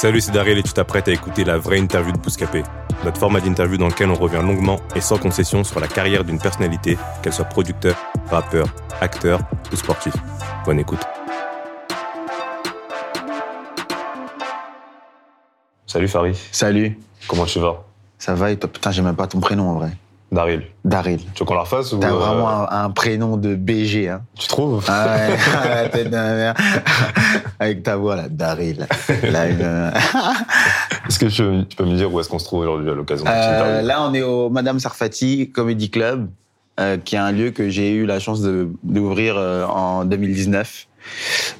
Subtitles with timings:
[0.00, 2.62] Salut, c'est Daryl et tu t'apprêtes à écouter la vraie interview de Bouscapé.
[3.04, 6.38] Notre format d'interview dans lequel on revient longuement et sans concession sur la carrière d'une
[6.38, 7.96] personnalité, qu'elle soit producteur,
[8.30, 8.68] rappeur,
[9.00, 9.40] acteur
[9.72, 10.14] ou sportif.
[10.64, 11.00] Bonne écoute.
[15.88, 16.96] Salut Farid, Salut,
[17.26, 17.82] comment tu vas?
[18.18, 18.70] Ça va et toi?
[18.70, 19.90] Putain, j'ai même pas ton prénom en vrai.
[20.30, 21.20] Daryl, Daryl.
[21.34, 24.20] tu veux qu'on la refasse ou T'as euh, vraiment un, un prénom de BG, hein.
[24.38, 24.84] Tu trouves?
[24.86, 25.36] Ah ouais,
[25.74, 26.14] la tête.
[27.58, 28.86] Avec ta voix là, Daryl.
[29.22, 29.90] Une-
[31.08, 33.24] Est-ce que tu, tu peux me dire où est-ce qu'on se trouve aujourd'hui à l'occasion
[33.26, 36.28] Euh, là, on est au Madame Sarfati Comedy Club,
[36.78, 40.86] euh, qui est un lieu que j'ai eu la chance de- d'ouvrir euh, en 2019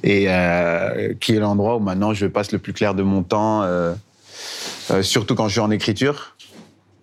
[0.05, 3.63] et euh, qui est l'endroit où maintenant je passe le plus clair de mon temps,
[3.63, 3.95] euh,
[4.91, 6.37] euh, surtout quand je suis en écriture.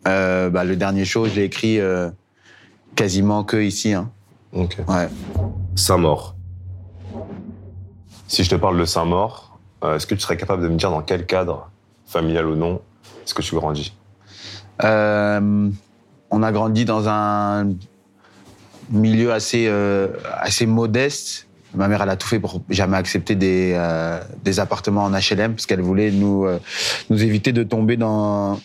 [0.07, 2.09] Euh, bah, le dernier show, je l'ai écrit euh,
[2.95, 3.93] quasiment que ici.
[3.93, 4.11] Hein.
[4.53, 4.77] Ok.
[4.87, 5.09] Ouais.
[5.75, 6.35] Saint-Maur.
[8.27, 10.89] Si je te parle de Saint-Maur, euh, est-ce que tu serais capable de me dire
[10.89, 11.69] dans quel cadre,
[12.05, 12.81] familial ou non,
[13.23, 13.93] est-ce que tu grandis?
[16.31, 17.69] On a grandi dans un
[18.89, 19.71] milieu assez,
[20.41, 21.45] assez modeste.
[21.75, 25.53] Ma mère, elle a tout fait pour jamais accepter des, euh, des appartements en HLM
[25.53, 26.59] parce qu'elle voulait nous, euh,
[27.09, 28.59] nous éviter de tomber dans,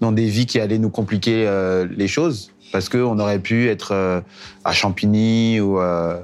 [0.00, 2.52] dans des vies qui allaient nous compliquer euh, les choses.
[2.72, 4.20] Parce qu'on aurait pu être euh,
[4.64, 6.20] à Champigny ou euh,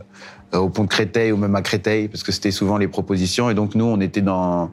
[0.53, 3.51] au pont de Créteil ou même à Créteil parce que c'était souvent les propositions.
[3.51, 4.73] Et donc, nous, on était dans,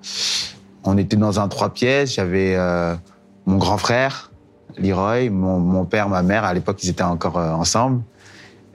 [0.83, 2.15] on était dans un trois pièces.
[2.15, 2.57] J'avais
[3.45, 4.31] mon grand frère,
[4.77, 6.45] Leroy, mon, père, ma mère.
[6.45, 8.01] À l'époque, ils étaient encore ensemble.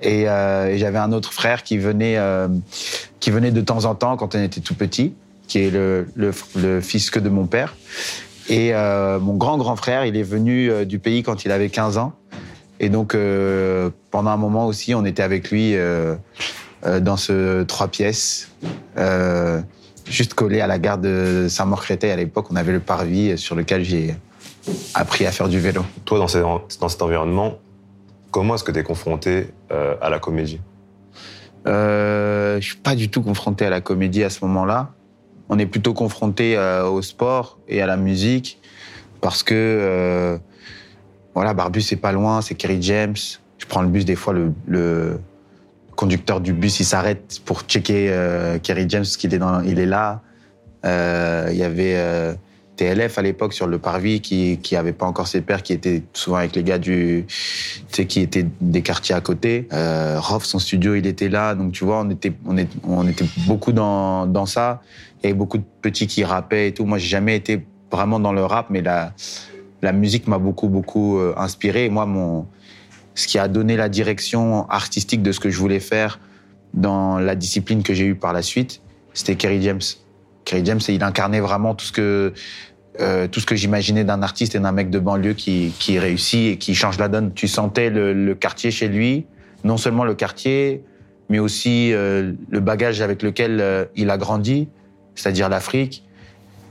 [0.00, 2.18] Et, j'avais un autre frère qui venait,
[3.18, 5.12] qui venait de temps en temps quand on était tout petit,
[5.48, 7.74] qui est le, le fils que de mon père.
[8.48, 11.68] Et euh, mon grand grand frère, il est venu euh, du pays quand il avait
[11.68, 12.12] 15 ans.
[12.80, 16.16] Et donc euh, pendant un moment aussi, on était avec lui euh,
[16.84, 18.50] euh, dans ce trois pièces,
[18.98, 19.60] euh,
[20.08, 22.10] juste collé à la gare de Saint-Maur-Créteil.
[22.10, 24.16] À l'époque, on avait le parvis sur lequel j'ai
[24.94, 25.84] appris à faire du vélo.
[26.04, 26.40] Toi, dans, ces-
[26.80, 27.54] dans cet environnement,
[28.32, 30.60] comment est-ce que tu es confronté euh, à la comédie?
[31.68, 34.90] Euh, je suis pas du tout confronté à la comédie à ce moment-là.
[35.48, 38.58] On est plutôt confronté euh, au sport et à la musique
[39.20, 40.38] parce que euh,
[41.34, 43.16] voilà, Barbus c'est pas loin, c'est Kerry James.
[43.58, 44.34] Je prends le bus des fois,
[44.66, 45.18] le,
[45.94, 50.22] conducteur du bus il s'arrête pour checker euh, Kerry James qu'il est il est là.
[50.84, 52.36] Il y avait
[52.82, 56.02] TLF à l'époque sur le parvis qui qui avait pas encore ses pères, qui était
[56.12, 57.34] souvent avec les gars du, tu
[57.88, 59.68] sais, qui étaient des quartiers à côté.
[59.72, 63.06] Euh, Rof, son studio, il était là, donc tu vois, on était on est, on
[63.06, 64.82] était beaucoup dans dans ça.
[65.22, 66.84] Avait beaucoup de petits qui rappaient et tout.
[66.84, 69.12] Moi, j'ai jamais été vraiment dans le rap, mais la
[69.80, 71.84] la musique m'a beaucoup beaucoup euh, inspiré.
[71.84, 72.46] Et moi, mon
[73.14, 76.18] ce qui a donné la direction artistique de ce que je voulais faire
[76.74, 78.80] dans la discipline que j'ai eue par la suite,
[79.12, 79.82] c'était Kerry James.
[80.44, 82.32] Kerry James, il incarnait vraiment tout ce que
[83.00, 86.52] euh, tout ce que j'imaginais d'un artiste et d'un mec de banlieue qui, qui réussit
[86.52, 87.32] et qui change la donne.
[87.32, 89.26] Tu sentais le, le quartier chez lui,
[89.64, 90.82] non seulement le quartier,
[91.28, 94.68] mais aussi euh, le bagage avec lequel euh, il a grandi,
[95.14, 96.04] c'est-à-dire l'Afrique,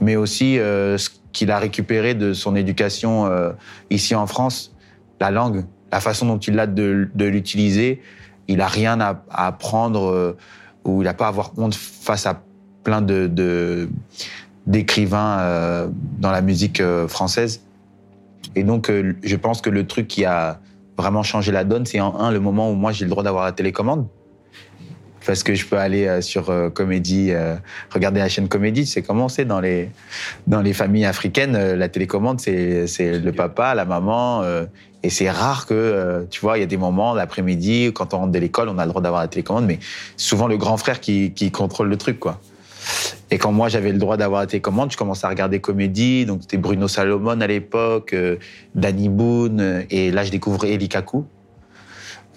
[0.00, 3.28] mais aussi euh, ce qu'il a récupéré de son éducation
[3.88, 4.74] ici en France,
[5.18, 8.02] la langue, la façon dont il a de, de l'utiliser.
[8.48, 10.36] Il a rien à, à apprendre
[10.84, 12.42] ou il n'a pas à avoir honte face à
[12.84, 13.88] plein de, de
[14.66, 17.62] d'écrivains euh, dans la musique euh, française.
[18.54, 20.60] Et donc, euh, je pense que le truc qui a
[20.98, 23.44] vraiment changé la donne, c'est en un le moment où moi j'ai le droit d'avoir
[23.44, 24.06] la télécommande.
[25.24, 27.54] Parce que je peux aller euh, sur euh, Comédie, euh,
[27.94, 28.86] regarder la chaîne Comédie.
[28.86, 29.88] C'est comment c'est dans les,
[30.48, 34.42] dans les familles africaines, euh, la télécommande, c'est c'est le papa, la maman.
[34.42, 34.64] euh,
[35.04, 38.30] et c'est rare que, tu vois, il y a des moments l'après-midi, quand on rentre
[38.30, 39.80] de l'école, on a le droit d'avoir la télécommande, mais
[40.16, 42.38] souvent le grand frère qui, qui contrôle le truc, quoi.
[43.32, 46.26] Et quand moi j'avais le droit d'avoir la télécommande, je commençais à regarder comédie.
[46.26, 48.36] Donc c'était Bruno Salomon à l'époque, euh,
[48.74, 51.24] Danny Boone, euh, et là je découvre Eli Kaku.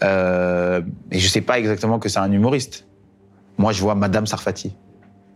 [0.03, 0.81] Euh,
[1.11, 2.87] et je sais pas exactement que c'est un humoriste.
[3.57, 4.73] Moi je vois Madame Sarfati.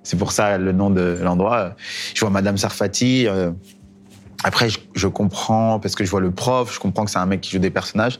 [0.03, 1.75] C'est pour ça le nom de l'endroit.
[2.13, 3.27] Je vois Madame Sarfati.
[4.45, 7.41] après je, comprends parce que je vois le prof, je comprends que c'est un mec
[7.41, 8.17] qui joue des personnages.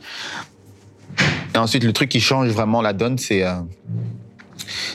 [1.54, 3.44] Et ensuite le truc qui change vraiment la donne, c'est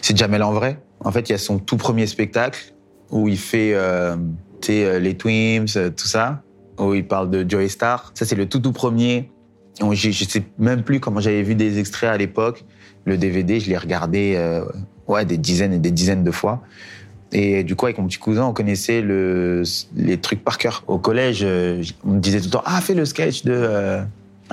[0.06, 0.78] c'est Jamel en vrai.
[1.00, 2.76] En fait, il y a son tout premier spectacle
[3.10, 4.16] où il fait euh,
[4.70, 6.44] euh, les Twins, euh, tout ça,
[6.78, 8.12] où il parle de Joey Star.
[8.14, 9.32] Ça, c'est le tout tout premier.
[9.80, 12.66] Je je sais même plus comment j'avais vu des extraits à l'époque.
[13.06, 14.64] Le DVD, je l'ai regardé euh,
[15.08, 16.62] ouais, des dizaines et des dizaines de fois.
[17.32, 19.64] Et du coup, avec mon petit cousin, on connaissait le,
[19.96, 20.84] les trucs par cœur.
[20.86, 21.44] Au collège,
[22.06, 24.02] on me disait tout le temps Ah, fais le sketch de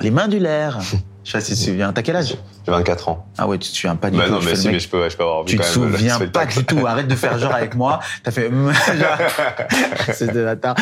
[0.00, 0.80] Les mains du l'air.
[1.24, 1.92] Je sais pas si tu te souviens.
[1.92, 2.36] T'as quel âge?
[2.66, 3.26] J'ai 24 ans.
[3.38, 4.32] Ah ouais, tu te souviens pas du Bah tout.
[4.32, 5.96] non, mais si, mais je peux, je peux avoir vu Tu te quand même le
[5.98, 6.86] souviens pas du tout.
[6.86, 8.00] Arrête de faire genre avec moi.
[8.24, 8.50] T'as fait.
[10.12, 10.80] C'est de la tarte.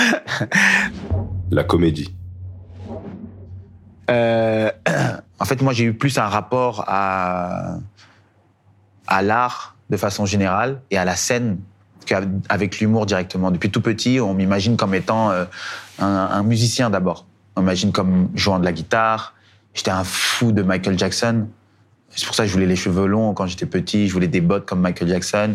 [1.51, 2.15] La comédie.
[4.11, 4.71] Euh,
[5.39, 7.77] en fait, moi, j'ai eu plus un rapport à,
[9.07, 11.59] à l'art de façon générale et à la scène
[12.07, 13.51] qu'avec l'humour directement.
[13.51, 15.45] Depuis tout petit, on m'imagine comme étant euh,
[16.01, 17.27] un, un musicien d'abord.
[17.57, 19.35] On m'imagine comme jouant de la guitare.
[19.75, 21.47] J'étais un fou de Michael Jackson.
[22.11, 24.09] C'est pour ça que je voulais les cheveux longs quand j'étais petit.
[24.09, 25.55] Je voulais des bottes comme Michael Jackson.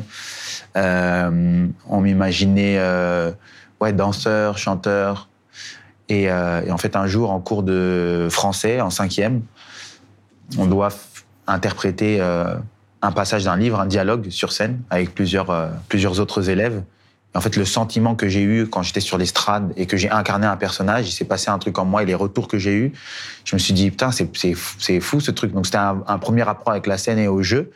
[0.77, 3.31] Euh, on m'imaginait euh,
[3.81, 5.29] ouais, danseur, chanteur.
[6.07, 9.41] Et, euh, et en fait, un jour, en cours de français, en cinquième,
[10.57, 10.89] on doit
[11.47, 16.83] interpréter un passage d'un livre, un dialogue sur scène avec plusieurs, plusieurs autres élèves.
[17.35, 20.47] En fait, le sentiment que j'ai eu quand j'étais sur l'estrade et que j'ai incarné
[20.47, 22.93] un personnage, il s'est passé un truc en moi et les retours que j'ai eus,
[23.43, 25.51] je me suis dit, putain, c'est fou, fou ce truc.
[25.51, 27.71] Donc, c'était un, un premier rapport avec la scène et au jeu.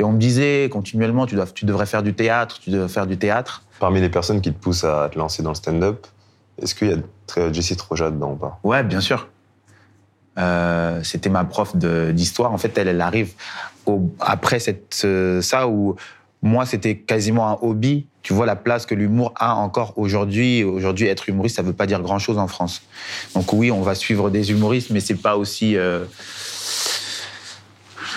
[0.00, 3.06] Et on me disait continuellement, tu, dois, tu devrais faire du théâtre, tu devrais faire
[3.06, 3.62] du théâtre.
[3.78, 6.06] Parmi les personnes qui te poussent à te lancer dans le stand-up,
[6.60, 8.58] est-ce qu'il y a Jessie Troja dedans ou pas?
[8.64, 9.28] Ouais, bien sûr.
[10.38, 12.52] Euh, C'était ma prof d'histoire.
[12.52, 13.32] En fait, elle, elle arrive
[13.86, 15.94] au- après cette, ce- ça où
[16.42, 18.06] moi, c'était quasiment un hobby.
[18.24, 20.64] Tu vois la place que l'humour a encore aujourd'hui.
[20.64, 22.82] Aujourd'hui, être humoriste, ça veut pas dire grand-chose en France.
[23.34, 25.76] Donc oui, on va suivre des humoristes, mais c'est pas aussi...
[25.76, 26.04] euh,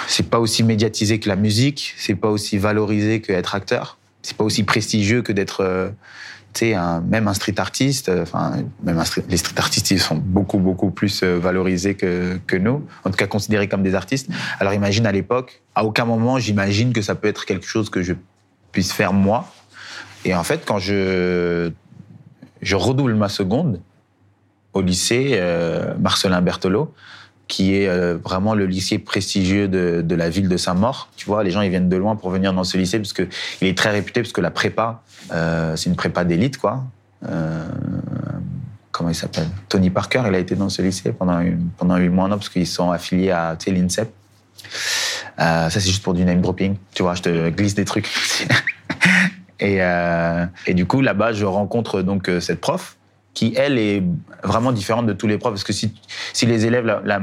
[0.08, 4.38] c'est pas aussi médiatisé que la musique, c'est pas aussi valorisé que être acteur, c'est
[4.38, 5.90] pas aussi prestigieux que d'être, euh,
[6.62, 8.08] un- même un street artiste.
[8.08, 12.56] euh, Enfin, même les street artistes, ils sont beaucoup beaucoup plus euh, valorisés que que
[12.56, 14.30] nous, en tout cas considérés comme des artistes.
[14.60, 18.02] Alors imagine à l'époque, à aucun moment j'imagine que ça peut être quelque chose que
[18.02, 18.14] je
[18.72, 19.52] puisse faire moi.
[20.26, 21.72] Et en fait, quand je
[22.62, 23.80] je redouble ma seconde
[24.74, 26.94] au lycée euh, Marcelin Berthelot,
[27.48, 31.10] qui est euh, vraiment le lycée prestigieux de, de la ville de Saint-Maur.
[31.16, 33.28] Tu vois, les gens ils viennent de loin pour venir dans ce lycée parce que
[33.62, 36.84] il est très réputé parce que la prépa, euh, c'est une prépa d'élite, quoi.
[37.28, 37.68] Euh,
[38.92, 39.48] comment il s'appelle?
[39.70, 41.42] Tony Parker, il a été dans ce lycée pendant
[41.78, 44.12] pendant huit mois, non, parce qu'ils sont affiliés à l'INSEP.
[45.40, 46.76] Euh, ça, c'est juste pour du name dropping.
[46.94, 48.10] Tu vois, je te glisse des trucs.
[49.60, 52.98] et, euh, et du coup, là-bas, je rencontre donc euh, cette prof
[53.34, 54.04] qui, elle, est
[54.44, 55.54] vraiment différente de tous les profs.
[55.54, 55.92] Parce que si,
[56.44, 57.22] les élèves, la,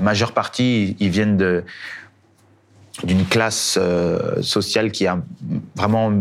[0.00, 1.64] majeure partie, ils viennent
[3.02, 5.10] d'une classe euh, sociale qui est
[5.76, 6.12] vraiment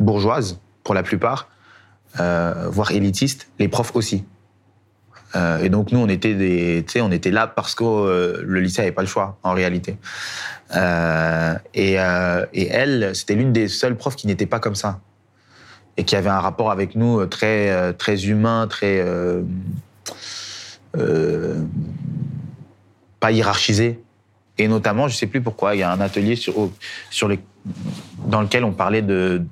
[0.00, 1.48] bourgeoise, pour la plupart,
[2.16, 4.24] voire élitiste, les profs aussi.
[5.36, 8.92] Euh, et donc nous, on était on était là parce que euh, le lycée avait
[8.92, 9.96] pas le choix, en réalité.
[10.74, 15.00] Euh, et, elle, c'était l'une des seules profs qui n'était pas comme ça
[15.96, 19.04] et qui avait un rapport avec nous très très humain, très
[23.20, 24.00] pas hiérarchisé.
[24.58, 26.70] Et notamment, je sais plus pourquoi, il y a un atelier sur,
[28.26, 29.42] dans lequel on parlait de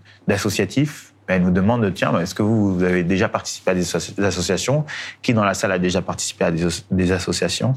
[1.24, 1.28] d'associatifs.
[1.28, 4.24] Elle nous demande, tiens, est-ce que vous, vous avez déjà participé à des, asso- des
[4.24, 4.84] associations?
[5.22, 7.74] Qui dans la salle a déjà participé à des, des associations?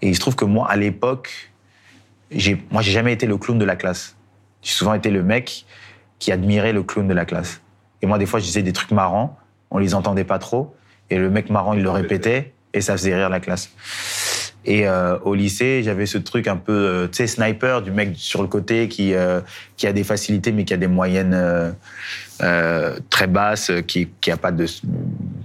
[0.00, 1.50] Et il se trouve que moi, à l'époque,
[2.30, 4.16] j'ai, moi, j'ai jamais été le clown de la classe.
[4.62, 5.64] J'ai souvent été le mec
[6.18, 7.60] qui admirait le clown de la classe.
[8.02, 9.38] Et moi, des fois, je disais des trucs marrants,
[9.70, 10.74] on les entendait pas trop,
[11.10, 13.70] et le mec marrant, il le répétait, et ça faisait rire la classe.
[14.70, 18.12] Et euh, au lycée, j'avais ce truc un peu, euh, tu sais, sniper, du mec
[18.16, 19.40] sur le côté qui, euh,
[19.78, 21.70] qui a des facilités, mais qui a des moyennes euh,
[22.42, 24.66] euh, très basses, qui qui a pas de,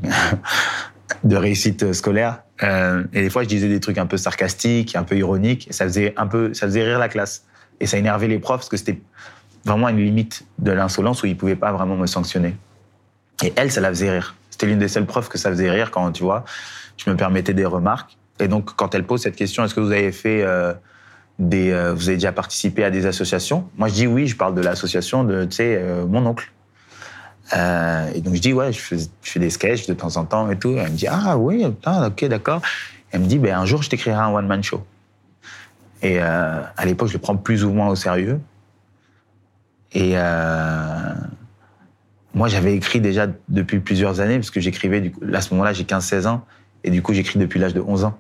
[1.23, 2.43] de réussite scolaire.
[2.61, 5.85] Et des fois, je disais des trucs un peu sarcastiques, un peu ironiques, et ça
[5.85, 7.45] faisait un peu, ça faisait rire la classe.
[7.79, 8.99] Et ça énervait les profs parce que c'était
[9.63, 12.55] vraiment une limite de l'insolence où ils pouvaient pas vraiment me sanctionner.
[13.41, 14.35] Et elle, ça la faisait rire.
[14.49, 16.43] C'était l'une des seules preuves que ça faisait rire quand, tu vois,
[16.97, 18.17] je me permettais des remarques.
[18.39, 20.73] Et donc, quand elle pose cette question, est-ce que vous avez fait euh,
[21.39, 23.69] des, euh, vous avez déjà participé à des associations?
[23.77, 24.27] Moi, je dis oui.
[24.27, 26.51] Je parle de l'association de, tu sais, euh, mon oncle.
[27.51, 30.75] Et donc je dis ouais, je fais, des sketchs de temps en temps et tout.
[30.75, 32.61] Elle me dit ah oui, putain, ok, d'accord.
[33.11, 34.83] Elle me dit ben un jour je t'écrirai un one man show.
[36.01, 38.39] Et à l'époque, je le prends plus ou moins au sérieux.
[39.93, 40.15] Et
[42.33, 46.27] moi, j'avais écrit déjà depuis plusieurs années, parce que j'écrivais, à ce moment-là, j'ai 15-16
[46.27, 46.45] ans,
[46.83, 48.17] et du coup, j'écris depuis l'âge de 11 ans.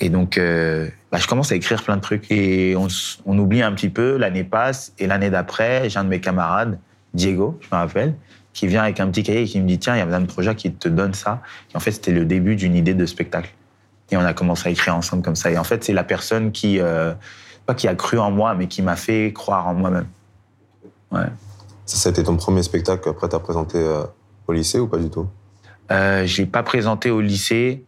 [0.00, 2.30] Et donc, euh, bah, je commence à écrire plein de trucs.
[2.30, 6.20] Et on, oublie un petit peu, l'année passe, et l'année d'après, j'ai un de mes
[6.20, 6.78] camarades,
[7.14, 8.14] Diego, je me rappelle,
[8.52, 10.26] qui vient avec un petit cahier et qui me dit, tiens, il y a Madame
[10.26, 11.40] Troja qui te donne ça.
[11.72, 13.54] Et en fait, c'était le début d'une idée de spectacle.
[14.10, 15.50] Et on a commencé à écrire ensemble comme ça.
[15.50, 17.12] Et en fait, c'est la personne qui, euh,
[17.64, 20.06] pas qui a cru en moi, mais qui m'a fait croire en moi-même.
[21.10, 21.26] Ouais.
[21.86, 24.02] Ça, ça a été ton premier spectacle qu'après t'as présenté euh,
[24.46, 25.28] au lycée ou pas du tout?
[25.90, 27.84] Euh, je l'ai pas présenté au lycée.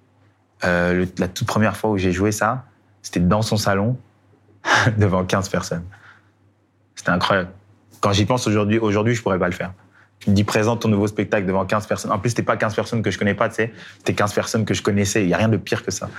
[0.65, 2.65] Euh, la toute première fois où j'ai joué ça,
[3.03, 3.97] c'était dans son salon,
[4.99, 5.85] devant 15 personnes.
[6.95, 7.51] C'était incroyable.
[8.01, 9.73] Quand j'y pense aujourd'hui, aujourd'hui, je pourrais pas le faire.
[10.21, 12.11] Tu me dis, présente ton nouveau spectacle devant 15 personnes.
[12.11, 13.73] En plus, c'était pas 15 personnes que je connais pas, tu sais.
[13.99, 15.23] C'était 15 personnes que je connaissais.
[15.23, 16.11] Il y a rien de pire que ça.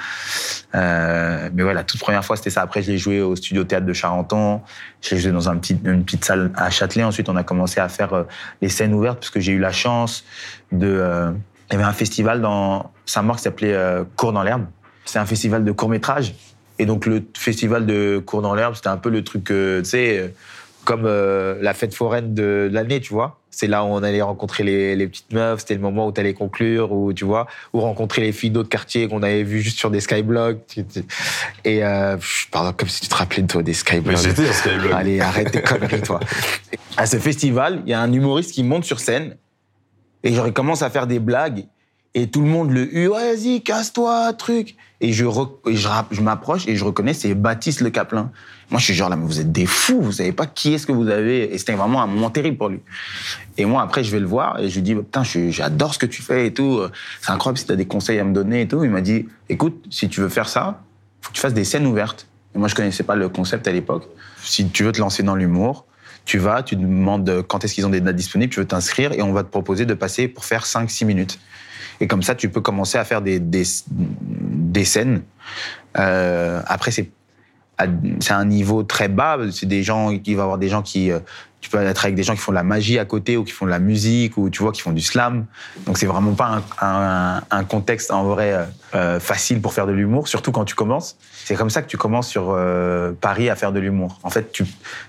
[0.74, 2.62] Euh, mais ouais, la toute première fois, c'était ça.
[2.62, 4.62] Après, je l'ai joué au studio théâtre de Charenton.
[5.01, 7.03] Je l'ai joué dans une petite salle à Châtelet.
[7.03, 8.24] Ensuite, on a commencé à faire euh,
[8.62, 10.24] les scènes ouvertes parce que j'ai eu la chance
[10.71, 11.31] de, euh,
[11.69, 14.65] il y avait un festival dans Saint-Maur qui s'appelait euh, Cours dans l'herbe.
[15.05, 16.33] C'est un festival de court-métrage.
[16.77, 19.89] Et donc, le festival de Cours dans l'herbe, c'était un peu le truc, euh, tu
[19.89, 20.27] sais, euh,
[20.85, 23.38] comme euh, la fête foraine de l'année, tu vois.
[23.51, 26.21] C'est là où on allait rencontrer les, les petites meufs, c'était le moment où tu
[26.21, 29.77] allais conclure, ou tu vois, ou rencontrer les filles d'autres quartiers qu'on avait vues juste
[29.77, 30.65] sur des skyblocks.
[30.67, 31.03] tu- tu-
[31.65, 32.15] Et, euh,
[32.51, 34.15] pardon, comme si tu te rappelais de toi des skyblocks.
[34.15, 34.93] à Skyblog.
[34.93, 36.19] Allez, arrête tes conneries, toi.
[36.97, 39.35] À ce festival, il y a un humoriste qui monte sur scène
[40.23, 41.65] et genre, il commence à faire des blagues
[42.15, 44.75] et tout le monde le hue, Ouais, vas-y, casse-toi, truc.
[44.99, 45.25] Et je,
[45.65, 48.31] je, m'approche et je reconnais, c'est Baptiste Le Caplin.
[48.71, 50.85] Moi, je suis genre là, mais vous êtes des fous, vous savez pas qui est-ce
[50.85, 51.53] que vous avez.
[51.53, 52.81] Et c'était vraiment un moment terrible pour lui.
[53.57, 56.05] Et moi, après, je vais le voir et je lui dis, putain, j'adore ce que
[56.05, 56.81] tu fais et tout.
[57.21, 58.83] C'est incroyable si tu as des conseils à me donner et tout.
[58.83, 60.81] Il m'a dit, écoute, si tu veux faire ça,
[61.21, 62.27] faut que tu fasses des scènes ouvertes.
[62.55, 64.07] Et moi, je connaissais pas le concept à l'époque.
[64.43, 65.85] Si tu veux te lancer dans l'humour,
[66.29, 69.24] tu vas, tu demandes quand est-ce qu'ils ont des dates disponibles, tu veux t'inscrire et
[69.24, 71.39] on va te proposer de passer pour faire 5-6 minutes.
[72.01, 75.24] Et comme ça, tu peux commencer à faire des, des, des scènes.
[75.98, 77.09] Euh, après, c'est
[78.19, 79.38] c'est un niveau très bas.
[79.51, 81.19] C'est des gens, il va y avoir des gens qui, euh,
[81.62, 83.51] tu peux être avec des gens qui font de la magie à côté ou qui
[83.53, 85.45] font de la musique ou tu vois qui font du slam.
[85.88, 90.27] Donc c'est vraiment pas un, un- contexte en vrai euh, facile pour faire de l'humour,
[90.27, 91.17] surtout quand tu commences.
[91.49, 94.19] C'est comme ça que tu commences sur euh, Paris à faire de l'humour.
[94.21, 94.65] En fait, tu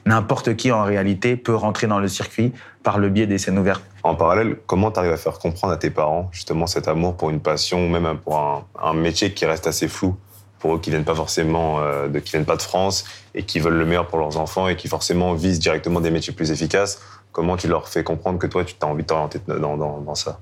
[0.07, 3.85] n'importe qui en réalité peut rentrer dans le circuit par le biais des scènes ouvertes.
[4.05, 7.29] En parallèle, comment tu arrives à faire comprendre à tes parents justement cet amour pour
[7.29, 10.17] une passion, ou même pour un, un métier qui reste assez flou
[10.61, 13.05] pour eux qui viennent pas forcément euh, de qui viennent pas de France
[13.35, 16.33] et qui veulent le meilleur pour leurs enfants et qui forcément visent directement des métiers
[16.33, 17.03] plus efficaces?
[17.33, 20.15] Comment tu leur fais comprendre que toi tu as envie de t'orienter dans, dans, dans
[20.15, 20.41] ça?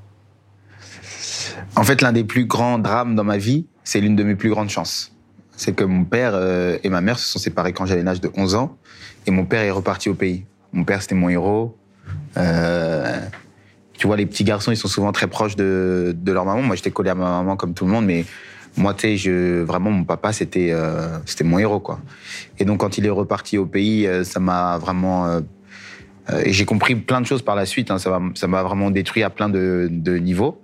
[1.74, 4.50] En fait, l'un des plus grands drames dans ma vie, c'est l'une de mes plus
[4.50, 5.12] grandes chances.
[5.58, 8.30] C'est que mon père euh, et ma mère se sont séparés quand j'avais l'âge de
[8.36, 8.76] 11 ans,
[9.26, 10.44] et mon père est reparti au pays.
[10.72, 11.76] Mon père, c'était mon héros.
[12.36, 13.18] Euh,
[13.94, 16.62] tu vois, les petits garçons, ils sont souvent très proches de, de leur maman.
[16.62, 18.24] Moi, j'étais collé à ma maman comme tout le monde, mais
[18.76, 21.98] moi, tu sais, je, vraiment, mon papa, c'était euh, c'était mon héros, quoi.
[22.60, 25.26] Et donc, quand il est reparti au pays, euh, ça m'a vraiment...
[25.26, 25.40] euh,
[26.30, 27.90] euh, et j'ai compris plein de choses par la suite.
[27.90, 27.98] hein.
[27.98, 30.60] ça m'a ça m'a vraiment détruit à plein de, de niveaux.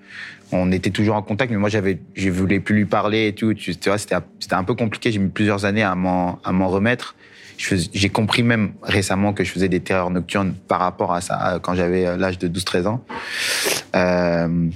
[0.52, 3.54] On était toujours en contact, mais moi, je voulais plus lui parler et tout.
[3.54, 4.14] Tu, vois, c'était
[4.52, 5.10] un peu compliqué.
[5.10, 7.16] J'ai mis plusieurs années à m'en remettre.
[7.56, 11.58] J'ai compris même récemment que je faisais des terreurs nocturnes par rapport à ça euh,
[11.60, 13.04] quand j'avais euh, l'âge de 12-13 ans.
[13.94, 14.68] Euh,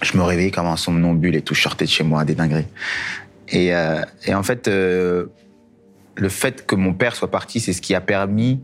[0.00, 1.54] je me réveillais comme un somnambule et tout.
[1.54, 2.66] Je de chez moi, des dingueries.
[3.48, 5.28] Et, en fait, le
[6.28, 8.60] fait que mon père soit parti, c'est ce qui a permis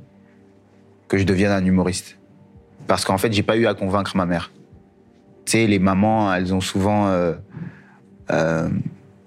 [1.09, 2.17] que je devienne un humoriste.
[2.87, 4.51] Parce qu'en fait, j'ai pas eu à convaincre ma mère.
[5.45, 7.09] Tu sais, les mamans, elles ont souvent.
[7.09, 7.35] euh,
[8.31, 8.69] euh,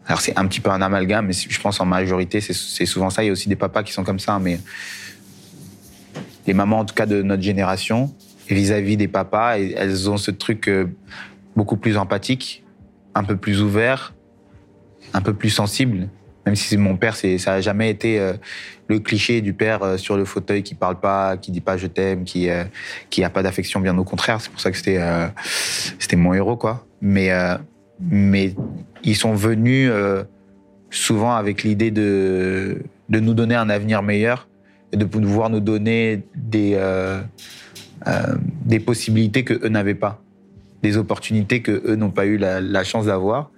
[0.05, 3.23] alors, c'est un petit peu un amalgame, mais je pense en majorité, c'est souvent ça.
[3.23, 4.59] Il y a aussi des papas qui sont comme ça, mais
[6.45, 8.13] les mamans, en tout cas de notre génération,
[8.49, 10.87] vis-à-vis des papas, elles ont ce truc euh,
[11.55, 12.63] beaucoup plus empathique,
[13.15, 14.13] un peu plus ouvert,
[15.13, 16.09] un peu plus sensible.
[16.45, 18.33] Même si mon père, ça a jamais été euh,
[18.87, 21.87] le cliché du père euh, sur le fauteuil qui parle pas, qui dit pas je
[21.87, 22.63] t'aime, qui euh,
[23.09, 24.41] qui a pas d'affection, bien au contraire.
[24.41, 25.27] C'est pour ça que c'était euh,
[26.15, 26.59] mon héros.
[27.01, 28.55] Mais
[29.03, 29.91] ils sont venus
[30.89, 34.47] souvent avec l'idée de nous donner un avenir meilleur
[34.91, 36.79] et de pouvoir nous donner des
[38.85, 40.21] possibilités que eux n'avaient pas,
[40.81, 43.49] des opportunités que eux n'ont pas eu la chance d'avoir.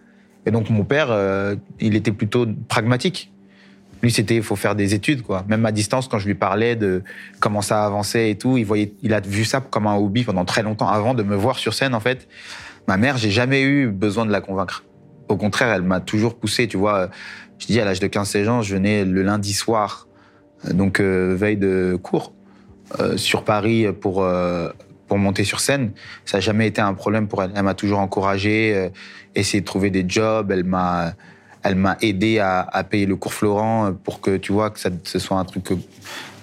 [0.45, 3.31] Et donc mon père, euh, il était plutôt pragmatique.
[4.01, 5.43] Lui, c'était faut faire des études, quoi.
[5.47, 7.01] Même à distance, quand je lui parlais de
[7.39, 10.45] comment ça avançait et tout, il voyait, il a vu ça comme un hobby pendant
[10.45, 11.95] très longtemps avant de me voir sur scène.
[11.95, 12.27] En fait,
[12.87, 14.83] ma mère, j'ai jamais eu besoin de la convaincre.
[15.27, 16.67] Au contraire, elle m'a toujours poussé.
[16.67, 17.09] Tu vois,
[17.57, 20.07] je dis à l'âge de 15-16 ans, je venais le lundi soir,
[20.65, 22.33] euh, donc euh, veille de cours,
[23.15, 24.23] sur Paris pour
[25.07, 25.91] pour monter sur scène.
[26.25, 27.51] Ça n'a jamais été un problème pour elle.
[27.55, 28.89] Elle m'a toujours encouragé, euh,
[29.35, 30.51] essayé de trouver des jobs.
[30.51, 31.13] Elle m'a
[31.63, 35.37] Elle m'a aidé à, payer le cours Florent pour que tu vois que ce soit
[35.37, 35.65] un truc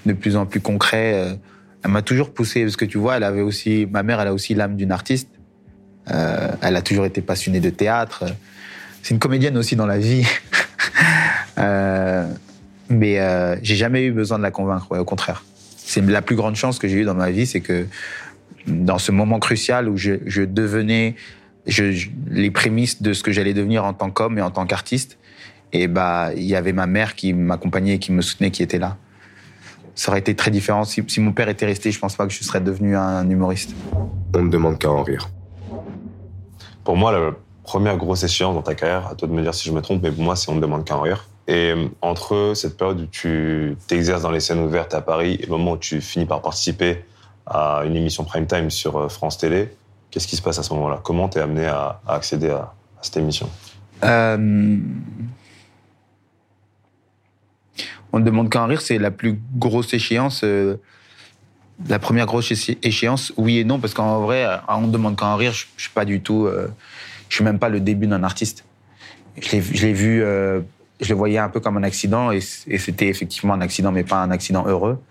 [0.05, 1.39] de plus en plus concret.
[1.85, 4.35] Elle m'a toujours poussé parce que tu vois, elle avait aussi, ma mère, elle a
[4.35, 5.29] aussi l'âme d'une artiste.
[6.11, 8.25] Euh, elle a toujours été passionnée de théâtre.
[9.03, 10.27] C'est une comédienne aussi dans la vie.
[11.59, 12.27] euh,
[12.89, 15.45] mais euh, j'ai jamais eu besoin de la convaincre, au contraire.
[15.77, 17.87] C'est la plus grande chance que j'ai eue dans ma vie, c'est que
[18.67, 21.15] dans ce moment crucial où je, je devenais
[21.67, 24.67] je, je, les prémices de ce que j'allais devenir en tant qu'homme et en tant
[24.67, 25.19] qu'artiste,
[25.73, 28.79] et bah il y avait ma mère qui m'accompagnait et qui me soutenait, qui était
[28.79, 28.97] là.
[29.95, 31.91] Ça aurait été très différent si, si mon père était resté.
[31.91, 33.75] Je pense pas que je serais devenu un humoriste.
[34.35, 35.29] On ne demande qu'à en rire.
[36.83, 39.69] Pour moi, la première grosse échéance dans ta carrière, à toi de me dire si
[39.69, 41.29] je me trompe, mais pour moi, c'est on ne demande qu'à en rire.
[41.47, 45.51] Et entre cette période où tu t'exerces dans les scènes ouvertes à Paris et le
[45.51, 47.05] moment où tu finis par participer
[47.47, 49.75] à une émission prime time sur France Télé,
[50.11, 51.01] qu'est-ce qui se passe à ce moment-là?
[51.03, 53.49] Comment t'es amené à, accéder à, cette émission?
[54.05, 54.79] Euh...
[58.15, 60.43] On ne demande qu'à en rire, c'est la plus grosse échéance.
[60.45, 60.77] Euh,
[61.89, 65.37] la première grosse échéance, oui et non, parce qu'en vrai, on ne demande qu'à en
[65.37, 66.47] rire, je, je suis pas du tout.
[66.47, 66.69] Euh,
[67.33, 68.67] je suis même pas le début d'un artiste.
[69.41, 70.61] Je l'ai vu, euh,
[71.01, 74.23] je le voyais un peu comme un accident, et c'était effectivement un accident, mais pas
[74.23, 75.03] un accident heureux.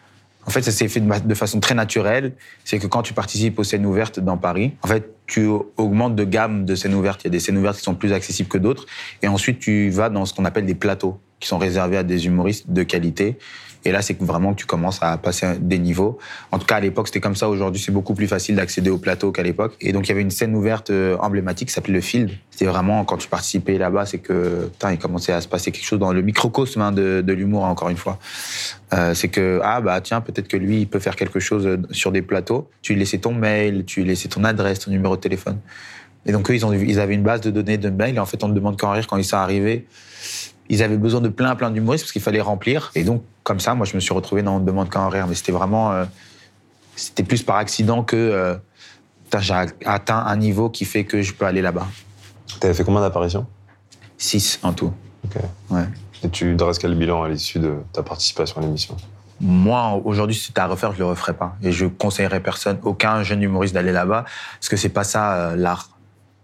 [0.46, 2.34] En fait, ça s'est fait de façon très naturelle.
[2.64, 6.24] C'est que quand tu participes aux scènes ouvertes dans Paris, en fait, tu augmentes de
[6.24, 7.22] gamme de scènes ouvertes.
[7.24, 8.86] Il y a des scènes ouvertes qui sont plus accessibles que d'autres.
[9.22, 12.26] Et ensuite, tu vas dans ce qu'on appelle des plateaux, qui sont réservés à des
[12.26, 13.38] humoristes de qualité.
[13.86, 16.18] Et là, c'est vraiment que tu commences à passer des niveaux.
[16.52, 17.50] En tout cas, à l'époque, c'était comme ça.
[17.50, 19.76] Aujourd'hui, c'est beaucoup plus facile d'accéder au plateau qu'à l'époque.
[19.82, 22.32] Et donc, il y avait une scène ouverte emblématique qui s'appelait le Field.
[22.52, 25.86] C'était vraiment, quand tu participais là-bas, c'est que, putain, il commençait à se passer quelque
[25.86, 28.20] chose dans le microcosme hein, de, l'humour, encore une fois.
[28.94, 32.12] Euh, c'est que, ah, bah, tiens, peut-être que lui, il peut faire quelque chose sur
[32.12, 32.70] des plateaux.
[32.82, 35.60] Tu lui laissais ton mail, tu lui laissais ton adresse, ton numéro de téléphone.
[36.26, 38.20] Et donc, eux, ils, avaient une base de données de mail.
[38.20, 39.88] En fait, on ne demande qu'en rire quand ils sont arrivés
[40.72, 42.92] ils avaient besoin de plein plein d'humoristes parce qu'il fallait remplir.
[42.96, 45.10] Et donc comme ça, moi je me suis retrouvé dans On ne demande qu'à en
[45.10, 46.06] rire, mais c'était vraiment, euh,
[46.96, 48.56] c'était plus par accident que euh,
[49.40, 49.54] j'ai
[49.86, 51.88] atteint un niveau qui fait que je peux aller là-bas.
[52.60, 53.46] T'avais fait combien d'apparitions?
[54.18, 54.94] Six en tout.
[55.26, 55.42] Ok.
[55.70, 55.86] Ouais.
[56.24, 58.96] Et tu dresses quel bilan à l'issue de ta participation à l'émission?
[59.40, 61.56] Moi, aujourd'hui, si c'était à refaire, je le referais pas.
[61.64, 65.56] Et je conseillerais personne, aucun jeune humoriste d'aller là-bas, parce que c'est pas ça euh,
[65.56, 65.90] l'art.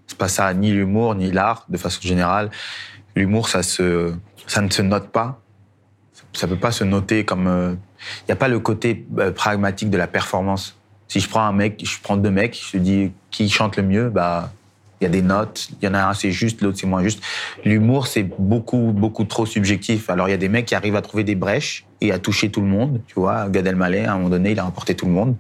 [0.08, 2.49] C'est pas ça ni l'humour ni l'art de façon générale.
[3.17, 5.41] L'humour, ça ne se note pas.
[6.34, 7.43] Ça peut pas se noter comme.
[7.43, 7.75] Il euh,
[8.27, 10.77] n'y a pas le côté euh, pragmatique de la performance.
[11.08, 14.10] Si je prends un mec, je prends deux mecs, je dis qui chante le mieux,
[14.10, 14.51] bah
[14.99, 15.69] il y a des notes.
[15.82, 17.23] Il y en a un c'est juste, l'autre c'est moins juste.
[17.65, 20.10] L'humour c'est beaucoup beaucoup trop subjectif.
[20.10, 22.51] Alors il y a des mecs qui arrivent à trouver des brèches et à toucher
[22.51, 23.01] tout le monde.
[23.08, 25.36] Tu vois, Gad à un moment donné il a emporté tout le monde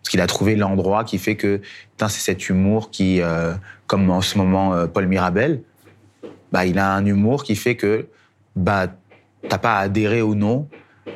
[0.00, 1.60] parce qu'il a trouvé l'endroit qui fait que
[1.98, 3.52] c'est cet humour qui, euh,
[3.86, 5.60] comme en ce moment Paul Mirabel,
[6.52, 8.06] bah il a un humour qui fait que
[8.56, 8.88] bah
[9.48, 10.68] t'as pas à adhérer ou non.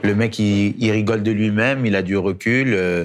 [0.02, 3.04] Le mec, il, il rigole de lui-même, il a du recul, euh,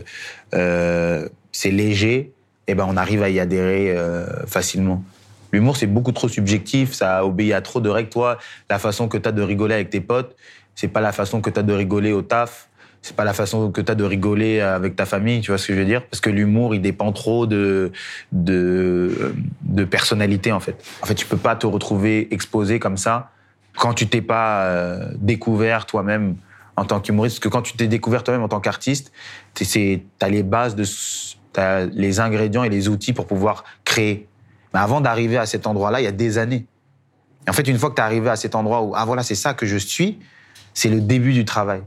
[0.56, 2.32] euh, c'est léger,
[2.68, 5.04] et ben on arrive à y adhérer euh, facilement.
[5.52, 8.10] L'humour, c'est beaucoup trop subjectif, ça obéit à trop de règles.
[8.10, 8.38] Toi,
[8.70, 10.36] la façon que t'as de rigoler avec tes potes,
[10.76, 12.70] c'est pas la façon que t'as de rigoler au taf,
[13.02, 15.74] c'est pas la façon que t'as de rigoler avec ta famille, tu vois ce que
[15.74, 16.06] je veux dire?
[16.06, 17.92] Parce que l'humour, il dépend trop de,
[18.32, 20.84] de, de personnalité, en fait.
[21.02, 23.32] En fait, tu peux pas te retrouver exposé comme ça
[23.78, 26.36] quand tu t'es pas euh, découvert toi-même
[26.76, 29.12] en tant qu'humoriste, parce que quand tu t'es découvert toi-même en tant qu'artiste,
[29.56, 29.66] tu
[30.22, 30.84] as les bases, de,
[31.56, 34.28] as les ingrédients et les outils pour pouvoir créer.
[34.74, 36.66] Mais avant d'arriver à cet endroit-là, il y a des années.
[37.46, 39.24] Et en fait, une fois que tu es arrivé à cet endroit où, ah voilà,
[39.24, 40.20] c'est ça que je suis,
[40.74, 41.82] c'est le début du travail.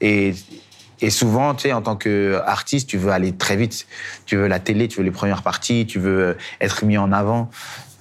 [0.00, 0.34] Et,
[1.10, 3.86] souvent, tu sais, en tant qu'artiste, tu veux aller très vite.
[4.26, 7.50] Tu veux la télé, tu veux les premières parties, tu veux être mis en avant.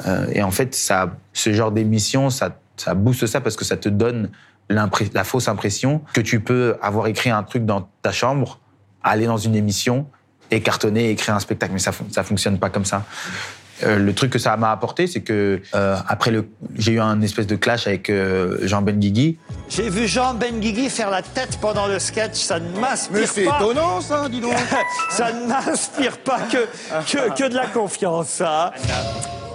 [0.05, 3.75] Euh, et en fait, ça, ce genre d'émission, ça ça booste ça parce que ça
[3.75, 4.29] te donne
[4.69, 8.59] la fausse impression que tu peux avoir écrit un truc dans ta chambre,
[9.03, 10.05] aller dans une émission
[10.51, 11.73] et cartonner et écrire un spectacle.
[11.73, 13.03] Mais ça, ça fonctionne pas comme ça.
[13.83, 17.19] Euh, le truc que ça m'a apporté, c'est que euh, après le, j'ai eu un
[17.21, 18.11] espèce de clash avec
[18.61, 19.39] Jean Benguigui.
[19.69, 23.19] J'ai vu Jean Benguigui faire la tête pendant le sketch, ça ne m'inspire pas.
[23.19, 24.53] Mais c'est étonnant, ça, dis donc.
[25.09, 26.67] ça ne m'inspire pas que,
[27.11, 28.73] que, que de la confiance, ça.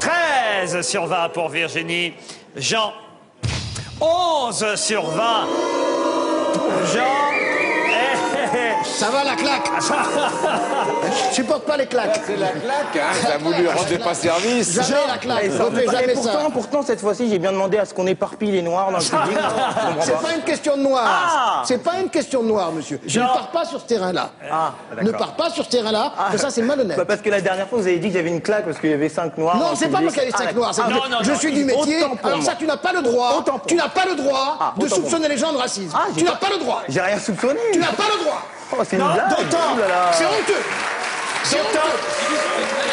[0.01, 2.13] 13 sur 20 pour Virginie.
[2.57, 2.93] Jean
[4.01, 5.47] 11 sur 20
[6.53, 7.32] pour Jean.
[8.93, 9.71] Ça va la claque
[11.31, 12.21] Je supporte pas les claques.
[12.27, 15.51] C'est la claque, hein T'as voulu rendre pas service Jamais la claque, Et
[15.91, 16.51] jamais pourtant, ça.
[16.53, 19.39] pourtant, cette fois-ci, j'ai bien demandé à ce qu'on éparpille les noirs dans le public.
[20.01, 20.35] C'est pas.
[20.35, 21.05] une question de noir.
[21.07, 23.01] Ah C'est pas une question de noir, monsieur.
[23.07, 24.31] Je ne pars pas sur ce terrain-là.
[24.51, 26.97] Ah, ne pars pas sur ce terrain-là, que ça c'est malhonnête.
[26.97, 28.79] Bah, parce que la dernière fois, vous avez dit qu'il y avait une claque parce
[28.79, 29.57] qu'il y avait cinq noirs.
[29.57, 30.73] Non, c'est pas parce qu'il y a les Ah, cinq noirs.
[30.79, 32.03] Ah, que non, non, je non, suis du métier.
[32.23, 32.45] Alors moi.
[32.45, 33.45] ça, tu n'as pas le droit.
[33.67, 35.95] Tu n'as pas le droit Ah, de soupçonner les gens de racisme.
[35.95, 36.83] Ah, tu n'as pas- pas le droit.
[36.89, 37.61] J'ai rien soupçonné.
[37.73, 38.43] Tu n'as pas le droit.
[38.83, 39.31] Oh, c'est une blague.
[39.31, 39.43] Oh
[40.13, 40.63] c'est honteux.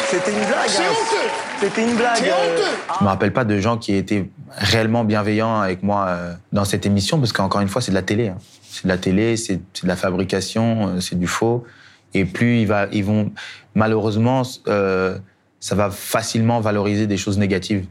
[0.08, 0.68] C'était une blague.
[0.68, 0.90] C'est hein.
[0.90, 1.30] honteux.
[1.60, 2.16] C'était une blague.
[2.16, 2.76] C'est euh, honteux.
[2.98, 6.86] Je me rappelle pas de gens qui étaient réellement bienveillants avec moi euh, dans cette
[6.86, 8.28] émission, parce qu'encore une fois, c'est de la télé.
[8.28, 8.38] hein.
[8.68, 11.64] C'est de la télé, c'est de la fabrication, euh, c'est du faux.
[12.14, 13.32] Et plus il va, ils vont,
[13.74, 15.18] malheureusement, euh,
[15.58, 17.84] ça va facilement valoriser des choses négatives.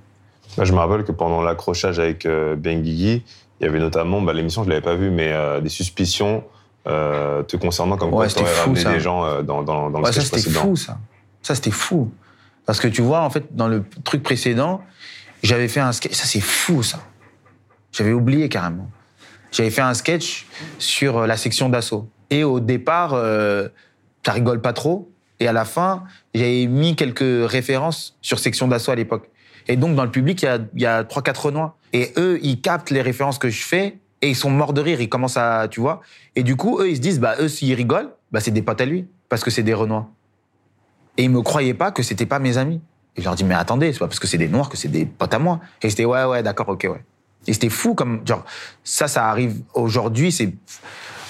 [0.58, 3.24] Je me rappelle que pendant l'accrochage avec euh, Ben Guigui,
[3.60, 6.46] il y avait notamment, bah, l'émission, je l'avais pas vue, mais euh, des suspicions
[6.90, 8.92] euh, te concernant comme quoi Ouais, tu aurais fou, ramené ça.
[8.94, 10.62] des gens euh, dans, dans, dans le Ouais, ça, sketch c'était précédent.
[10.62, 10.98] fou, ça.
[11.42, 12.12] Ça, c'était fou.
[12.66, 14.82] Parce que tu vois, en fait, dans le truc précédent,
[15.44, 16.14] j'avais fait un sketch.
[16.14, 17.00] Ça, c'est fou, ça.
[17.92, 18.90] J'avais oublié carrément.
[19.52, 20.46] J'avais fait un sketch
[20.78, 22.08] sur euh, la section d'assaut.
[22.30, 23.68] Et au départ, euh,
[24.26, 25.12] ça rigole pas trop.
[25.40, 26.04] Et à la fin,
[26.36, 29.30] j'avais mis quelques références sur section d'assaut à l'époque.
[29.68, 31.78] Et donc, dans le public, il y a, y a 3-4 Renois.
[31.94, 35.02] Et eux, ils captent les références que je fais et ils sont morts de rire.
[35.02, 36.02] Ils commencent à, tu vois.
[36.36, 38.82] Et du coup, eux, ils se disent, bah, eux, s'ils rigolent, bah, c'est des potes
[38.82, 39.08] à lui.
[39.30, 40.10] Parce que c'est des Renois.
[41.18, 42.82] Et ils me croyaient pas que c'était pas mes amis.
[43.16, 44.88] Et je leur dis, mais attendez, c'est pas parce que c'est des noirs que c'est
[44.88, 45.60] des potes à moi.
[45.82, 47.04] Et c'était, ouais, ouais, d'accord, ok, ouais.
[47.48, 48.44] Et c'était fou comme, genre,
[48.84, 50.54] ça, ça arrive aujourd'hui, c'est.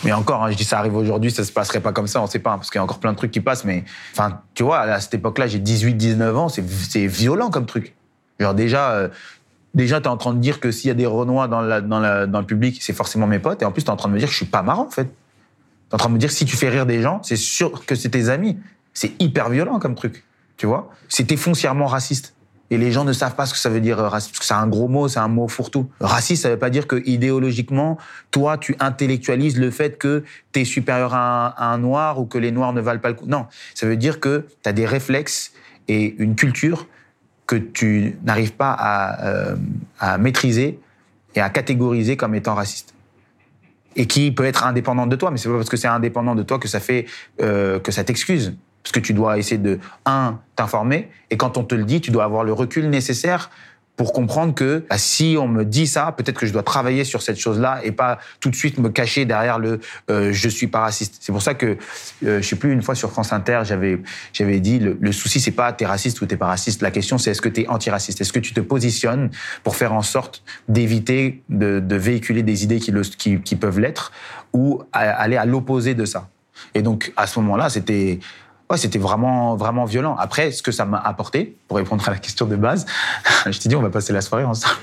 [0.05, 2.27] Mais encore, hein, je dis ça arrive aujourd'hui, ça se passerait pas comme ça, on
[2.27, 3.83] sait pas, hein, parce qu'il y a encore plein de trucs qui passent, mais.
[4.13, 7.95] Enfin, tu vois, à cette époque-là, j'ai 18, 19 ans, c'est violent comme truc.
[8.39, 8.91] Genre, déjà.
[8.91, 9.09] euh,
[9.73, 12.79] Déjà, t'es en train de dire que s'il y a des Renois dans, le public,
[12.81, 13.61] c'est forcément mes potes.
[13.61, 14.89] Et en plus, t'es en train de me dire que je suis pas marrant, en
[14.89, 15.05] fait.
[15.05, 17.95] T'es en train de me dire si tu fais rire des gens, c'est sûr que
[17.95, 18.57] c'est tes amis.
[18.93, 20.23] C'est hyper violent comme truc,
[20.57, 20.89] tu vois.
[21.07, 22.35] C'était foncièrement raciste.
[22.71, 24.45] Et les gens ne savent pas ce que ça veut dire euh, raciste, parce que
[24.45, 25.89] c'est un gros mot, c'est un mot fourre-tout.
[25.99, 27.97] Raciste, ça veut pas dire que idéologiquement,
[28.29, 32.25] toi, tu intellectualises le fait que tu es supérieur à un, à un noir ou
[32.25, 33.25] que les noirs ne valent pas le coup.
[33.25, 35.51] Non, ça veut dire que tu as des réflexes
[35.87, 36.85] et une culture
[37.49, 39.55] que tu n'arrives pas à, euh,
[39.99, 40.79] à maîtriser
[41.33, 42.93] et à catégoriser comme étant raciste
[43.95, 46.43] et qui peut être indépendante de toi, mais c'est pas parce que c'est indépendant de
[46.43, 47.07] toi que ça fait
[47.41, 48.55] euh, que ça t'excuse.
[48.83, 52.11] Parce que tu dois essayer de un t'informer et quand on te le dit, tu
[52.11, 53.49] dois avoir le recul nécessaire
[53.99, 57.21] pour comprendre que bah, si on me dit ça, peut-être que je dois travailler sur
[57.21, 60.79] cette chose-là et pas tout de suite me cacher derrière le euh, je suis pas
[60.79, 61.17] raciste.
[61.19, 61.77] C'est pour ça que
[62.23, 65.41] euh, je sais plus une fois sur France Inter, j'avais j'avais dit le, le souci
[65.41, 66.81] c'est pas t'es raciste ou t'es pas raciste.
[66.81, 68.21] La question c'est est-ce que t'es antiraciste?
[68.21, 69.31] Est-ce que tu te positionnes
[69.65, 73.81] pour faire en sorte d'éviter de, de véhiculer des idées qui, le, qui, qui peuvent
[73.81, 74.13] l'être
[74.53, 76.29] ou aller à l'opposé de ça?
[76.73, 78.21] Et donc à ce moment-là, c'était
[78.69, 80.15] Ouais, c'était vraiment, vraiment violent.
[80.17, 82.85] Après, ce que ça m'a apporté, pour répondre à la question de base,
[83.47, 84.75] je t'ai dit, on va passer la soirée ensemble.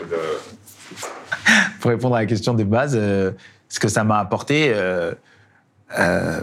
[1.81, 3.31] pour répondre à la question de base, euh,
[3.69, 5.15] ce que ça m'a apporté, euh,
[5.99, 6.41] euh,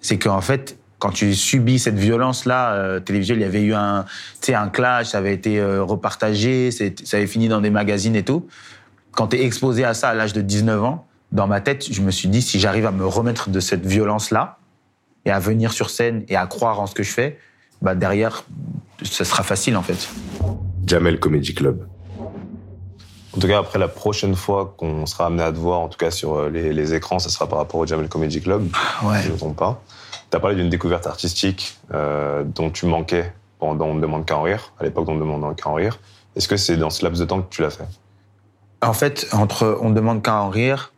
[0.00, 4.04] c'est qu'en fait, quand tu subis cette violence-là, euh, télévisuelle, il y avait eu un,
[4.48, 8.46] un clash, ça avait été euh, repartagé, ça avait fini dans des magazines et tout.
[9.12, 12.00] Quand tu es exposé à ça à l'âge de 19 ans, dans ma tête, je
[12.02, 14.58] me suis dit, si j'arrive à me remettre de cette violence-là,
[15.28, 17.38] et à venir sur scène et à croire en ce que je fais,
[17.82, 18.44] bah derrière,
[19.02, 20.08] ce sera facile en fait.
[20.86, 21.86] Jamel Comedy Club.
[23.36, 25.98] En tout cas, après la prochaine fois qu'on sera amené à te voir, en tout
[25.98, 28.68] cas sur euh, les, les écrans, ça sera par rapport au Jamel Comedy Club,
[29.04, 29.18] Ouais.
[29.18, 29.82] si je ne me trompe pas.
[30.30, 34.36] Tu as parlé d'une découverte artistique euh, dont tu manquais pendant On ne demande qu'à
[34.38, 35.98] en rire, à l'époque d'On ne demande qu'à en rire.
[36.36, 37.84] Est-ce que c'est dans ce laps de temps que tu l'as fait?
[38.82, 40.92] En fait, entre On demande qu'à en rire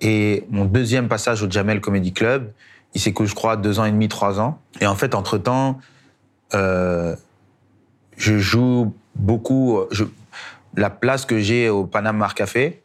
[0.00, 2.52] et mon deuxième passage au Jamel Comedy Club,
[2.94, 4.58] il s'écoule, je crois, deux ans et demi, trois ans.
[4.80, 5.78] Et en fait, entre-temps,
[6.54, 7.16] euh,
[8.16, 9.80] je joue beaucoup.
[10.76, 12.82] La place que j'ai au Panama Mar Café,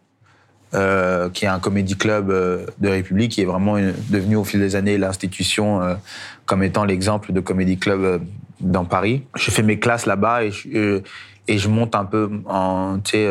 [0.76, 3.76] euh, qui est un comédie club euh, de République, qui est vraiment
[4.10, 5.98] devenu au fil des années l'institution
[6.46, 8.22] comme étant l'exemple de comédie club
[8.60, 9.24] dans Paris.
[9.36, 11.02] Je fais mes classes là-bas et, je-
[11.48, 13.30] et je monte un peu en, tu sais,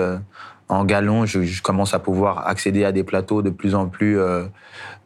[0.69, 1.27] en galon.
[1.27, 4.45] Je, commence à pouvoir accéder à des plateaux de plus en plus euh,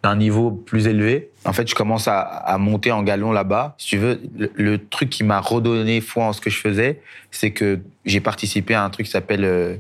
[0.02, 1.30] d'un niveau plus élevé.
[1.44, 3.74] En fait, je commence à, à monter en galon là-bas.
[3.78, 7.50] Si tu veux, le, truc qui m'a redonné foi en ce que je faisais, c'est
[7.50, 9.76] que j'ai participé à un truc qui s'appelle euh,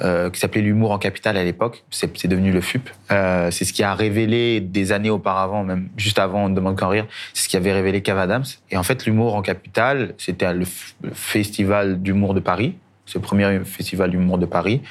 [0.00, 1.84] euh, qui s'appelait l'humour en capital à l'époque.
[1.88, 2.90] C'est devenu le FUP.
[3.12, 6.76] Euh, c'est ce qui a révélé des années auparavant, même juste avant On ne demande
[6.76, 8.42] qu'en rire, c'est ce qui avait révélé Kev Adams.
[8.72, 10.64] Et en fait, l'humour en capital, c'était le
[11.12, 12.74] festival d'humour de Paris.
[13.14, 14.82] Le premier festival d'humour de Paris.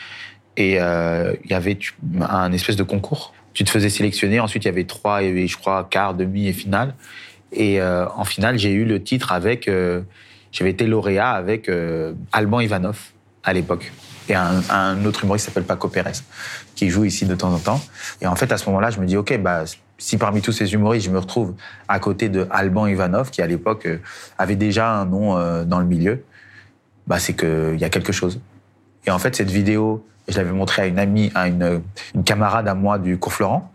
[0.56, 1.78] Et euh, il y avait
[2.22, 4.40] un espèce de concours tu te faisais sélectionner.
[4.40, 6.96] Ensuite, il y avait trois, je crois, quart, demi et finale.
[7.52, 9.68] Et euh, en finale, j'ai eu le titre avec.
[9.68, 10.02] euh,
[10.52, 13.00] J'avais été lauréat avec euh, Alban Ivanov
[13.44, 13.92] à l'époque.
[14.30, 16.14] Et un, autre humoriste qui s'appelle Paco Pérez,
[16.76, 17.82] qui joue ici de temps en temps.
[18.22, 19.66] Et en fait, à ce moment-là, je me dis, OK, bah,
[19.98, 21.54] si parmi tous ces humoristes, je me retrouve
[21.90, 23.98] à côté de Alban Ivanov, qui à l'époque euh,
[24.38, 26.24] avait déjà un nom dans le milieu,
[27.08, 28.40] bah, c'est qu'il y a quelque chose.
[29.06, 31.82] Et en fait, cette vidéo, je l'avais montrée à une amie, à une,
[32.26, 33.72] camarade à moi du cours Florent.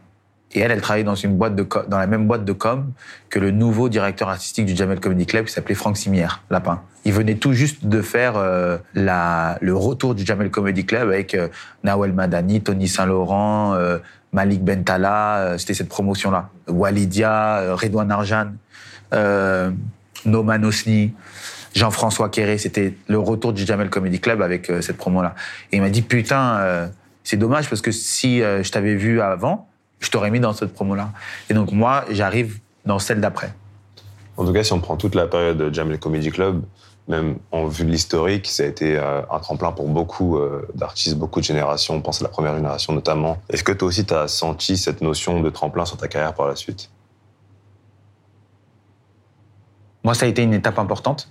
[0.52, 2.90] Et elle, elle travaillait dans une boîte de dans la même boîte de com
[3.28, 6.80] que le nouveau directeur artistique du Jamel Comedy Club qui s'appelait Franck Simière, Lapin.
[7.04, 11.34] Il venait tout juste de faire euh, la, le retour du Jamel Comedy Club avec
[11.34, 11.48] euh,
[11.84, 13.98] Nawel Madani, Tony Saint-Laurent, euh,
[14.32, 16.48] Malik Bentala, euh, c'était cette promotion-là.
[16.66, 18.52] Walidia, Redouane Arjan,
[20.24, 21.12] Noman Osni,
[21.78, 25.36] Jean-François Quéré, c'était le retour du Jamel Comedy Club avec euh, cette promo-là.
[25.70, 26.88] Et il m'a dit, putain, euh,
[27.22, 29.68] c'est dommage parce que si euh, je t'avais vu avant,
[30.00, 31.10] je t'aurais mis dans cette promo-là.
[31.48, 33.52] Et donc moi, j'arrive dans celle d'après.
[34.36, 36.64] En tout cas, si on prend toute la période de Jamel Comedy Club,
[37.06, 40.38] même en vue de l'historique, ça a été un tremplin pour beaucoup
[40.74, 41.94] d'artistes, beaucoup de générations.
[41.94, 43.38] On pense à la première génération notamment.
[43.48, 46.46] Est-ce que toi aussi, tu as senti cette notion de tremplin sur ta carrière par
[46.46, 46.90] la suite?
[50.04, 51.30] Moi, ça a été une étape importante.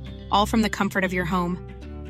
[0.31, 1.57] all from the comfort of your home.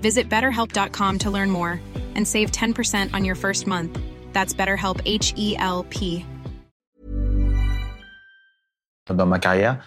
[0.02, 1.80] Visit betterhelp.com to learn more
[2.16, 3.98] and save 10% on your first month.
[4.34, 6.26] That's BetterHelp H E L P.
[9.10, 9.78] dans ma carrière.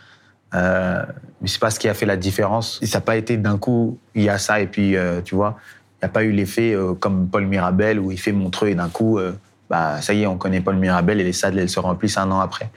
[0.55, 1.05] Euh,
[1.41, 2.79] mais c'est pas ce qui a fait la différence.
[2.83, 5.35] Et ça n'a pas été d'un coup, il y a ça, et puis, euh, tu
[5.35, 5.57] vois,
[5.97, 8.75] il n'y a pas eu l'effet euh, comme Paul Mirabel où il fait Montreux et
[8.75, 9.33] d'un coup, euh,
[9.69, 12.31] bah, ça y est, on connaît Paul Mirabel et les salles, elles se remplissent un
[12.31, 12.71] an après.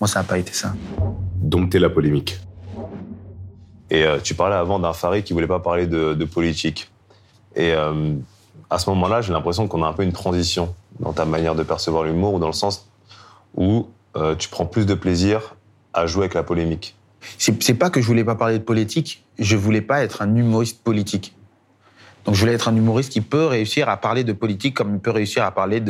[0.00, 0.74] Moi, ça n'a pas été ça.
[1.36, 2.38] Dompter la polémique.
[3.92, 6.90] Et euh, tu parlais avant d'un Farid qui voulait pas parler de, politique.
[7.54, 8.14] Et euh,
[8.70, 11.62] à ce moment-là, j'ai l'impression qu'on a un peu une transition dans ta manière de
[11.62, 12.88] percevoir l'humour, ou dans le sens
[13.54, 15.56] où euh, tu prends plus de plaisir
[15.92, 16.96] à jouer avec la polémique.
[17.36, 20.82] C'est pas que je voulais pas parler de politique, je voulais pas être un humoriste
[20.82, 21.36] politique.
[22.24, 25.00] Donc je voulais être un humoriste qui peut réussir à parler de politique comme il
[25.00, 25.80] peut réussir à parler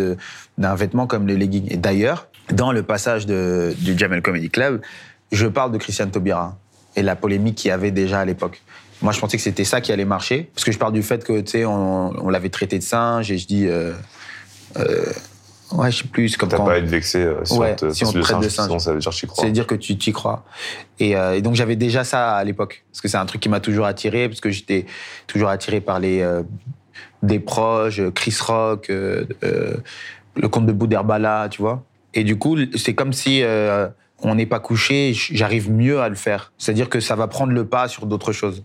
[0.58, 1.72] d'un vêtement comme le legging.
[1.72, 4.82] Et d'ailleurs, dans le passage du Jamel Comedy Club,
[5.30, 6.58] je parle de Christiane Taubira
[6.96, 8.60] et la polémique qu'il y avait déjà à l'époque.
[9.00, 11.24] Moi, je pensais que c'était ça qui allait marcher, parce que je parle du fait
[11.24, 13.92] que, tu sais, on, on l'avait traité de singe, et je dis, euh,
[14.76, 15.04] euh,
[15.72, 17.72] ouais, je sais plus, c'est comme T'as quand- pas à être vexé euh, si Ouais,
[17.72, 19.26] on te, si on te le traite de singe, sinon ça veut dire que j'y
[19.26, 19.44] crois.
[19.44, 20.44] C'est dire que tu t'y crois.
[21.00, 23.60] Et, et donc j'avais déjà ça à l'époque, parce que c'est un truc qui m'a
[23.60, 24.86] toujours attiré, parce que j'étais
[25.26, 26.24] toujours attiré par les
[27.24, 31.82] des proches, Chris Rock, le comte de Boudherbala, tu vois.
[32.14, 33.88] Et du coup, c'est comme si euh,
[34.22, 36.52] on n'est pas couché, j'arrive mieux à le faire.
[36.58, 38.64] C'est-à-dire que ça va prendre le pas sur d'autres choses.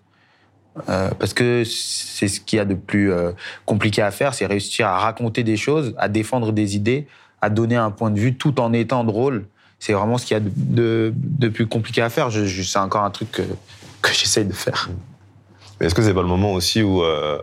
[0.89, 3.31] Euh, parce que c'est ce qu'il y a de plus euh,
[3.65, 7.07] compliqué à faire, c'est réussir à raconter des choses, à défendre des idées,
[7.41, 9.45] à donner un point de vue tout en étant drôle.
[9.79, 11.13] C'est vraiment ce qu'il y a de,
[11.49, 12.29] plus compliqué à faire.
[12.29, 13.43] Je, c'est encore un truc que,
[14.11, 14.89] j'essaye de faire.
[15.79, 17.39] Est-ce que c'est pas le moment aussi où, euh,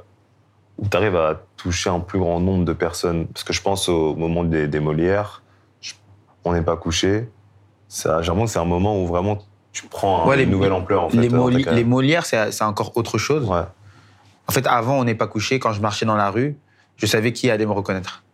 [0.90, 3.26] tu arrives à toucher un plus grand nombre de personnes?
[3.26, 5.42] Parce que je pense au moment des, Molières,
[6.44, 7.28] on n'est pas couché.
[7.94, 9.38] Ça, j'ai l'impression que c'est un moment où vraiment
[9.72, 11.16] tu prends Ouais, une nouvelle ampleur en fait.
[11.16, 11.74] les, Moli- carrière.
[11.74, 13.48] les Molières, c'est, encore autre chose.
[13.48, 13.62] Ouais.
[14.48, 15.60] En fait, avant, on n'est pas couché.
[15.60, 16.56] Quand je marchais dans la rue,
[16.96, 18.24] je savais qui allait me reconnaître.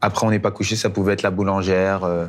[0.00, 2.26] Après, on n'est pas couché, ça pouvait être la boulangère, euh,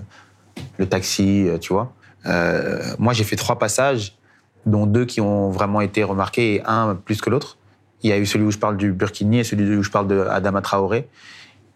[0.77, 1.93] le taxi, euh, tu vois.
[2.25, 4.17] Euh, moi, j'ai fait trois passages,
[4.65, 7.57] dont deux qui ont vraiment été remarqués et un plus que l'autre.
[8.03, 10.07] Il y a eu celui où je parle du Burkini et celui où je parle
[10.07, 11.07] de Adama Traoré.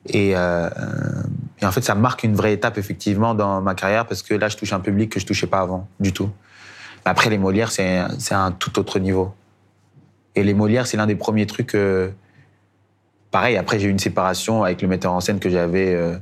[0.07, 0.69] Et, euh,
[1.63, 4.49] et en fait, ça marque une vraie étape, effectivement, dans ma carrière, parce que là,
[4.49, 6.29] je touche un public que je touchais pas avant, du tout.
[7.05, 9.33] Après, les Molières, c'est un tout autre niveau.
[10.35, 11.73] Et les Molières, c'est l'un des premiers trucs.
[11.73, 12.09] euh,
[13.31, 16.17] pareil, après, j'ai eu une séparation avec le metteur en scène que j'avais, euh,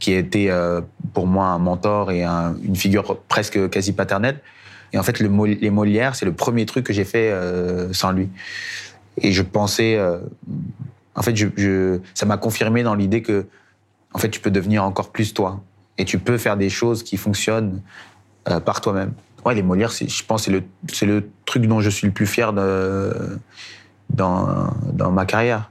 [0.00, 0.82] qui était euh,
[1.14, 4.38] pour moi un mentor et un- une figure presque quasi paternelle.
[4.92, 8.28] Et en fait, les Molières, c'est le premier truc que j'ai fait euh, sans lui.
[9.16, 9.98] Et je pensais,
[11.14, 11.34] en fait,
[12.12, 13.46] ça m'a confirmé dans l'idée que,
[14.14, 15.60] en fait, tu peux devenir encore plus toi.
[15.98, 17.82] Et tu peux faire des choses qui fonctionnent
[18.48, 19.12] euh, par toi-même.
[19.44, 22.26] Ouais, les Molières, je pense, c'est le, c'est le truc dont je suis le plus
[22.26, 23.12] fier dans,
[24.10, 25.70] dans ma carrière.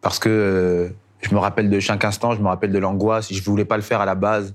[0.00, 0.88] Parce que euh,
[1.20, 3.32] je me rappelle de chaque instant, je me rappelle de l'angoisse.
[3.32, 4.54] Je voulais pas le faire à la base.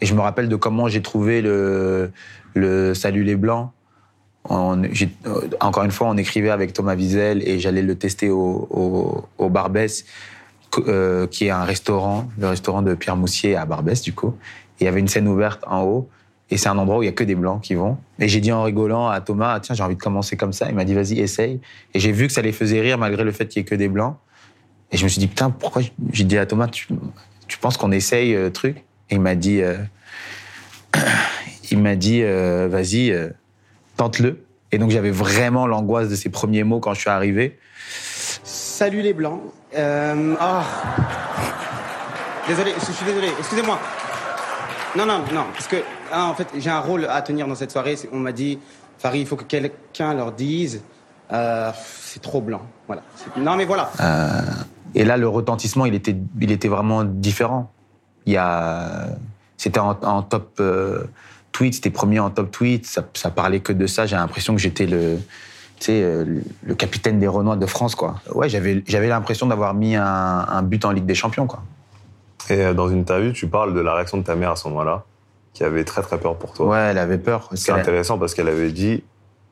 [0.00, 2.10] Et je me rappelle de comment j'ai trouvé le,
[2.54, 3.70] le Salut les Blancs.
[4.50, 4.76] Euh,
[5.60, 10.04] encore une fois, on écrivait avec Thomas Wiesel et j'allais le tester au, au, Barbès,
[10.86, 14.34] euh, qui est un restaurant, le restaurant de Pierre Moussier à Barbès, du coup.
[14.80, 16.08] Il y avait une scène ouverte en haut.
[16.48, 17.98] Et c'est un endroit où il y a que des blancs qui vont.
[18.20, 20.68] Et j'ai dit en rigolant à Thomas, Ah, tiens, j'ai envie de commencer comme ça.
[20.68, 21.60] Il m'a dit, vas-y, essaye.
[21.92, 23.74] Et j'ai vu que ça les faisait rire malgré le fait qu'il y ait que
[23.74, 24.16] des blancs.
[24.92, 26.86] Et je me suis dit, putain, pourquoi J'ai dit à Thomas, tu,
[27.48, 28.84] tu penses qu'on essaye euh, truc?
[29.10, 29.76] Et il m'a dit, euh,
[31.70, 33.12] il m'a dit, euh, vas-y,
[33.96, 34.44] tente-le.
[34.72, 37.58] Et donc j'avais vraiment l'angoisse de ces premiers mots quand je suis arrivé.
[38.76, 39.40] Salut les blancs.
[39.74, 40.62] Ah.
[42.46, 43.28] Désolé, je suis désolé.
[43.38, 43.78] Excusez-moi.
[44.98, 45.76] Non, non, non, parce que
[46.12, 47.96] ah, en fait j'ai un rôle à tenir dans cette soirée.
[48.12, 48.58] On m'a dit,
[48.98, 50.82] Farid, il faut que quelqu'un leur dise,
[51.32, 51.70] euh,
[52.02, 52.60] c'est trop blanc.
[52.86, 53.00] Voilà.
[53.38, 53.90] Non, mais voilà.
[53.98, 54.42] Euh,
[54.94, 57.72] et là, le retentissement, il était, il était vraiment différent.
[58.26, 59.06] Il y a,
[59.56, 60.60] c'était en, top
[61.50, 62.84] tweet, c'était premier en top tweet.
[63.14, 64.04] Ça parlait que de ça.
[64.04, 65.18] J'ai l'impression que j'étais le,
[65.78, 66.24] tu sais, euh,
[66.62, 68.16] le capitaine des Renois de France, quoi.
[68.34, 71.62] Ouais, j'avais, j'avais l'impression d'avoir mis un, un but en Ligue des Champions, quoi.
[72.48, 74.68] Et euh, dans une interview, tu parles de la réaction de ta mère à ce
[74.68, 75.04] moment-là,
[75.52, 76.66] qui avait très très peur pour toi.
[76.66, 77.48] Ouais, elle avait peur.
[77.54, 79.02] C'est intéressant parce qu'elle avait dit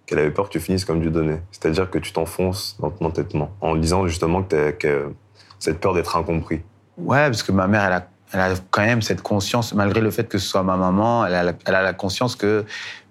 [0.06, 1.40] qu'elle avait peur que tu finisses comme Dieudonné.
[1.50, 5.12] C'est-à-dire que tu t'enfonces dans ton entêtement, en disant justement que, que
[5.58, 6.60] cette peur d'être incompris.
[6.98, 10.10] Ouais, parce que ma mère, elle a, elle a quand même cette conscience, malgré le
[10.10, 12.64] fait que ce soit ma maman, elle a, la- elle a la conscience que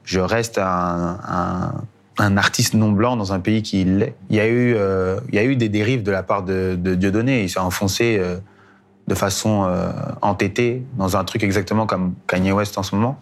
[0.04, 1.74] je reste un, un,
[2.18, 4.16] un artiste non blanc dans un pays qui l'est.
[4.30, 6.76] Il y a eu, euh, il y a eu des dérives de la part de,
[6.76, 7.44] Dieudonné.
[7.44, 8.38] Il s'est enfoncé euh,
[9.08, 13.20] de façon euh, entêtée dans un truc exactement comme Kanye West en ce moment.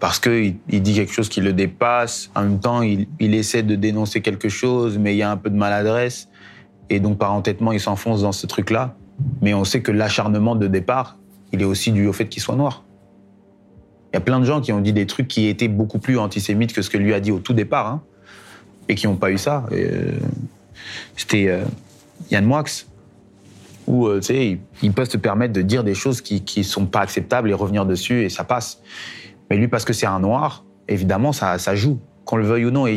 [0.00, 2.30] Parce qu'il il dit quelque chose qui le dépasse.
[2.34, 5.36] En même temps, il, il essaie de dénoncer quelque chose, mais il y a un
[5.36, 6.28] peu de maladresse.
[6.90, 8.94] Et donc, par entêtement, il s'enfonce dans ce truc-là.
[9.40, 11.18] Mais on sait que l'acharnement de départ,
[11.52, 12.84] il est aussi dû au fait qu'il soit noir.
[14.14, 16.18] Il y a plein de gens qui ont dit des trucs qui étaient beaucoup plus
[16.18, 18.00] antisémites que ce que lui a dit au tout départ, hein,
[18.88, 19.64] et qui n'ont pas eu ça.
[19.72, 20.12] Euh,
[21.16, 21.64] C'était euh,
[22.30, 22.62] Yann Moix,
[23.88, 27.00] où euh, ils- ils peuvent se permettre de dire des choses qui ne sont pas
[27.00, 28.80] acceptables et revenir dessus, et ça passe.
[29.50, 32.70] Mais lui, parce que c'est un noir, évidemment, ça, ça joue, qu'on le veuille ou
[32.70, 32.86] non.
[32.86, 32.96] Et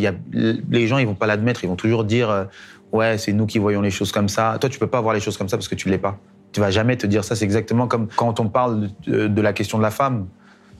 [0.70, 2.46] les gens, ils vont pas l'admettre, ils vont toujours dire euh,
[2.92, 4.56] Ouais, c'est nous qui voyons les choses comme ça.
[4.62, 6.20] Toi, tu peux pas voir les choses comme ça parce que tu l'es pas.
[6.52, 7.36] Tu vas jamais te dire ça.
[7.36, 10.28] C'est exactement comme quand on parle de la question de la femme.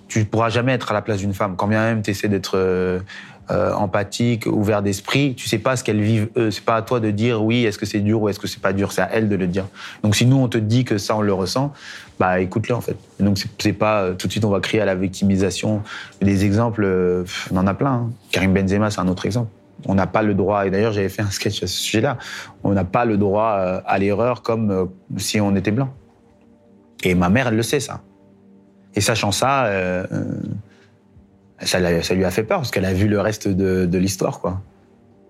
[0.08, 1.56] Tu pourras jamais être à la place d'une femme.
[1.56, 3.00] Quand bien même tu essaies d'être euh,
[3.52, 6.52] euh, empathique, ouvert d'esprit, tu sais pas ce qu'elles vivent eux.
[6.52, 8.62] C'est pas à toi de dire oui, est-ce que c'est dur ou est-ce que c'est
[8.62, 8.92] pas dur.
[8.92, 9.66] C'est à elles de le dire.
[10.04, 11.74] Donc si nous on te dit que ça on le ressent,
[12.20, 12.98] bah écoute-le en fait.
[13.20, 15.82] Et donc c'est- pas euh, tout de suite on va crier à la victimisation.
[16.22, 16.86] Des exemples,
[17.52, 17.92] on en a plein.
[17.92, 18.10] hein.
[18.32, 19.50] Karim Benzema c'est un autre exemple.
[19.86, 22.18] On n'a pas le droit, et d'ailleurs j'avais fait un sketch à ce sujet-là,
[22.64, 23.52] on n'a pas le droit
[23.86, 25.90] à l'erreur comme si on était blanc.
[27.04, 28.02] Et ma mère, elle le sait ça.
[28.98, 30.04] Et sachant ça, euh,
[31.62, 34.60] ça, lui a fait peur parce qu'elle a vu le reste de, de l'histoire, quoi.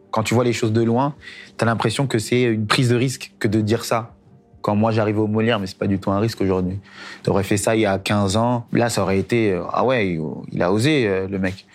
[0.10, 1.16] Quand tu vois les choses de loin,
[1.58, 4.14] t'as l'impression que c'est une prise de risque que de dire ça.
[4.62, 6.80] Quand moi j'arrive au Molière, mais c'est pas du tout un risque aujourd'hui.
[7.24, 10.14] T'aurais fait ça il y a 15 ans, là ça aurait été euh, ah ouais,
[10.14, 10.22] il,
[10.54, 11.66] il a osé euh, le mec.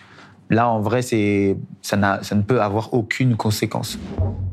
[0.48, 3.98] Là en vrai c'est ça, n'a- ça ne peut avoir aucune conséquence.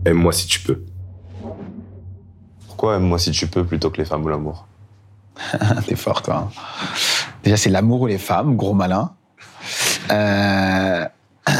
[0.03, 0.83] Aime-moi si tu peux.
[2.67, 4.67] Pourquoi aime-moi si tu peux plutôt que les femmes ou l'amour?
[5.87, 6.51] T'es fort toi.
[7.43, 9.11] Déjà c'est l'amour ou les femmes, gros malin.
[10.11, 11.05] Euh,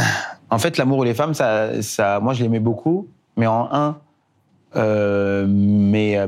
[0.51, 3.99] En fait, l'amour ou les femmes, ça, ça, moi, je l'aimais beaucoup, mais en un,
[4.75, 6.27] euh, mes euh,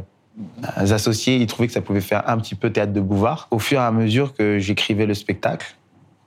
[0.76, 3.48] associés, ils trouvaient que ça pouvait faire un petit peu théâtre de Bouvard.
[3.50, 5.76] Au fur et à mesure que j'écrivais le spectacle,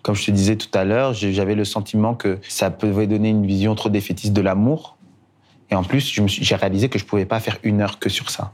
[0.02, 3.46] comme je te disais tout à l'heure, j'avais le sentiment que ça pouvait donner une
[3.46, 4.96] vision trop défaitiste de l'amour.
[5.70, 8.52] Et en plus, j'ai réalisé que je pouvais pas faire une heure que sur ça.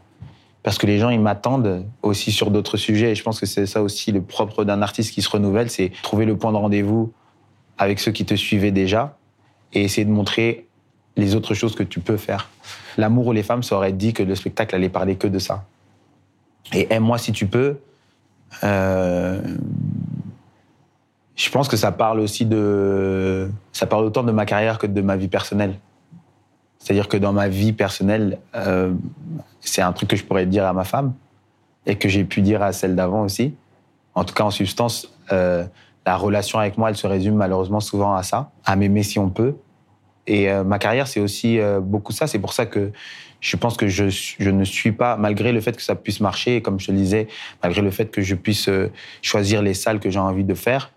[0.63, 3.13] Parce que les gens, ils m'attendent aussi sur d'autres sujets.
[3.13, 5.91] Et je pense que c'est ça aussi le propre d'un artiste qui se renouvelle, c'est
[6.03, 7.13] trouver le point de rendez-vous
[7.79, 9.17] avec ceux qui te suivaient déjà
[9.73, 10.67] et essayer de montrer
[11.17, 12.51] les autres choses que tu peux faire.
[12.99, 15.65] L'amour ou les femmes, ça aurait dit que le spectacle allait parler que de ça.
[16.73, 17.79] Et aime-moi si tu peux.
[18.65, 19.41] euh,
[21.37, 23.51] je pense que ça parle aussi de.
[23.73, 25.79] Ça parle autant de ma carrière que de ma vie personnelle.
[26.81, 28.93] C'est-à-dire que dans ma vie personnelle, euh,
[29.61, 31.13] c'est un truc que je pourrais dire à ma femme
[31.87, 33.55] et que j'ai pu dire à celle d'avant aussi.
[34.15, 35.65] En tout cas, en substance, euh,
[36.07, 39.29] la relation avec moi, elle se résume malheureusement souvent à ça, à m'aimer si on
[39.29, 39.57] peut.
[40.27, 42.27] Et euh, ma carrière, c'est aussi beaucoup ça.
[42.27, 42.93] C'est pour ça que
[43.41, 44.05] je pense que je,
[44.51, 47.29] ne suis pas, malgré le fait que ça puisse marcher, comme je te le disais,
[47.63, 48.71] malgré le fait que je puisse
[49.21, 50.91] choisir les salles que j'ai envie de faire,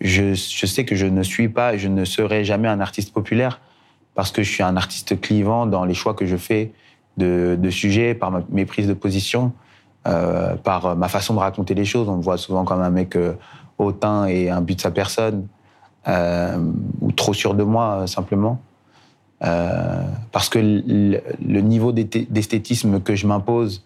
[0.00, 3.60] je, je, sais que je ne suis pas je ne serai jamais un artiste populaire
[4.18, 6.72] parce que je suis un artiste clivant dans les choix que je fais
[7.18, 9.52] de, de sujets, par ma, mes prises de position,
[10.08, 12.08] euh, par ma façon de raconter les choses.
[12.08, 13.34] On me voit souvent comme un mec euh,
[13.78, 15.46] hautain et un but de sa personne,
[16.08, 16.58] euh,
[17.00, 18.60] ou trop sûr de moi, simplement.
[19.38, 23.84] Parce que le, niveau d'esthétisme que je m'impose,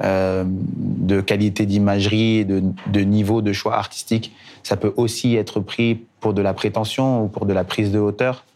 [0.00, 6.40] de qualité d'imagerie, de, niveau de choix artistique, ça peut aussi être pris pour de
[6.40, 8.46] la prétention ou pour de la prise de hauteur.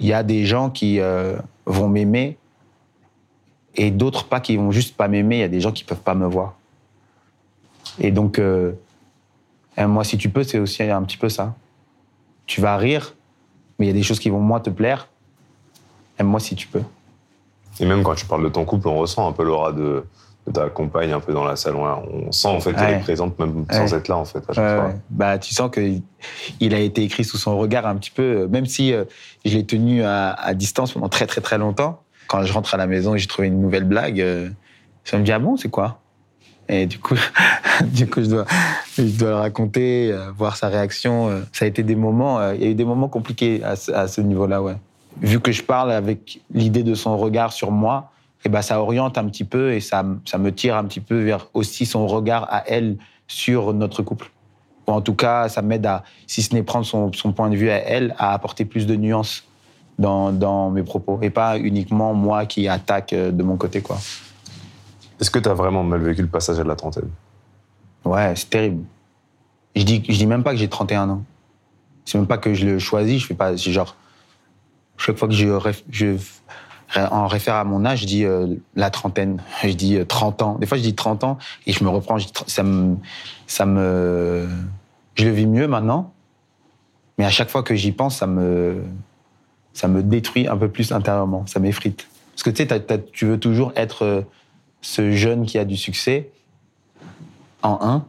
[0.00, 1.36] Il y a des gens qui euh,
[1.66, 2.36] vont m'aimer
[3.74, 5.36] et d'autres pas qui vont juste pas m'aimer.
[5.36, 6.54] Il y a des gens qui peuvent pas me voir.
[7.98, 8.72] Et donc, euh,
[9.78, 11.54] moi, si tu peux, c'est aussi un petit peu ça.
[12.46, 13.14] Tu vas rire,
[13.78, 15.08] mais il y a des choses qui vont moins te plaire.
[16.18, 16.82] Aime-moi si tu peux.
[17.78, 20.04] Et même quand tu parles de ton couple, on ressent un peu l'aura de,
[20.46, 21.74] de, ta compagne un peu dans la salle.
[21.76, 22.96] On sent en fait qu'elle ouais.
[22.96, 24.92] est présente même sans être là en fait à chaque fois.
[25.10, 25.80] Bah, tu sens que
[26.60, 29.04] il a été écrit sous son regard un petit peu, même si euh,
[29.44, 32.02] je l'ai tenu à, à distance pendant très très très longtemps.
[32.28, 34.48] Quand je rentre à la maison et j'ai trouvé une nouvelle blague, euh,
[35.04, 35.98] ça me dit ah bon c'est quoi?
[36.68, 37.16] Et du coup,
[37.84, 38.44] du coup je dois
[38.96, 41.28] je dois le raconter, euh, voir sa réaction.
[41.28, 41.40] euh.
[41.52, 43.90] Ça a été des moments, euh, il y a eu des moments compliqués à, ce-
[43.92, 44.76] à ce niveau-là, ouais.
[45.20, 48.12] Vu que je parle avec l'idée de son regard sur moi,
[48.44, 51.22] et ben ça oriente un petit peu et ça, ça me tire un petit peu
[51.22, 54.30] vers aussi son regard à elle sur notre couple.
[54.86, 57.56] Ou en tout cas, ça m'aide à, si ce n'est prendre son, son point de
[57.56, 59.44] vue à elle, à apporter plus de nuances
[59.98, 61.18] dans, dans mes propos.
[61.22, 63.98] Et pas uniquement moi qui attaque euh, de mon côté, quoi.
[65.20, 67.10] Est-ce que tu as vraiment mal vécu le passage à la trentaine?
[68.06, 68.84] Ouais, c'est terrible.
[69.76, 71.22] Je dis, je dis même pas que j'ai 31 ans.
[72.06, 73.94] C'est même pas que je le choisis, je fais pas, c'est genre,
[74.96, 76.16] chaque fois que je
[76.96, 80.54] en réfère à mon âge, je dis euh, la trentaine, je dis euh, 30 ans.
[80.58, 82.96] Des fois, je dis 30 ans et je me reprends, je ça me,
[83.46, 84.48] ça me,
[85.14, 86.12] je le vis mieux maintenant.
[87.18, 88.82] Mais à chaque fois que j'y pense, ça me,
[89.72, 92.08] ça me détruit un peu plus intérieurement, ça m'effrite.
[92.32, 94.22] Parce que tu sais, tu veux toujours être euh,
[94.80, 96.30] ce jeune qui a du succès
[97.62, 98.06] en un.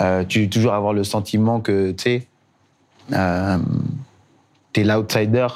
[0.00, 2.26] Euh, tu veux toujours avoir le sentiment que, tu sais,
[3.12, 3.58] euh,
[4.72, 5.48] t'es l'outsider.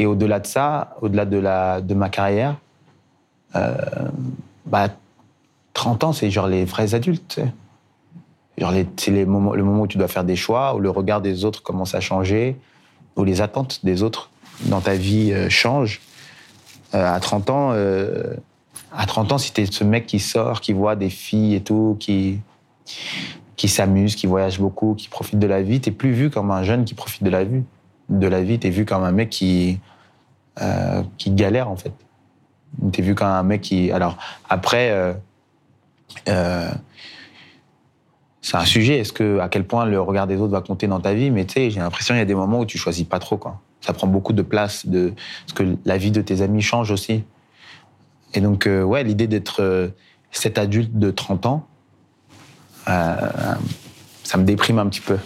[0.00, 2.56] Et au-delà de ça, au-delà de, la, de ma carrière,
[3.54, 3.74] euh,
[4.64, 4.88] bah,
[5.74, 7.38] 30 ans, c'est genre les vrais adultes.
[8.56, 11.20] Genre c'est les moments, le moment où tu dois faire des choix, où le regard
[11.20, 12.56] des autres commence à changer,
[13.14, 14.30] où les attentes des autres
[14.62, 16.00] dans ta vie euh, changent.
[16.94, 18.32] Euh, à 30 ans, euh,
[18.96, 21.98] à 30 ans, si t'es ce mec qui sort, qui voit des filles et tout,
[22.00, 22.38] qui,
[23.54, 26.62] qui s'amuse, qui voyage beaucoup, qui profite de la vie, t'es plus vu comme un
[26.62, 27.64] jeune qui profite de la vie.
[28.08, 29.78] De la vie, t'es vu comme un mec qui,
[30.60, 31.92] euh, qui galère, en fait.
[32.92, 33.90] T'es vu comme un mec qui.
[33.92, 34.16] Alors,
[34.48, 35.12] après, euh,
[36.28, 36.70] euh,
[38.42, 38.98] c'est un sujet.
[38.98, 41.44] Est-ce que, à quel point le regard des autres va compter dans ta vie Mais
[41.44, 43.60] tu sais, j'ai l'impression qu'il y a des moments où tu choisis pas trop, quoi.
[43.80, 45.14] Ça prend beaucoup de place, de,
[45.46, 47.24] parce que la vie de tes amis change aussi.
[48.34, 49.90] Et donc, ouais, l'idée d'être
[50.30, 51.66] cet adulte de 30 ans,
[52.84, 55.16] ça me déprime un petit peu.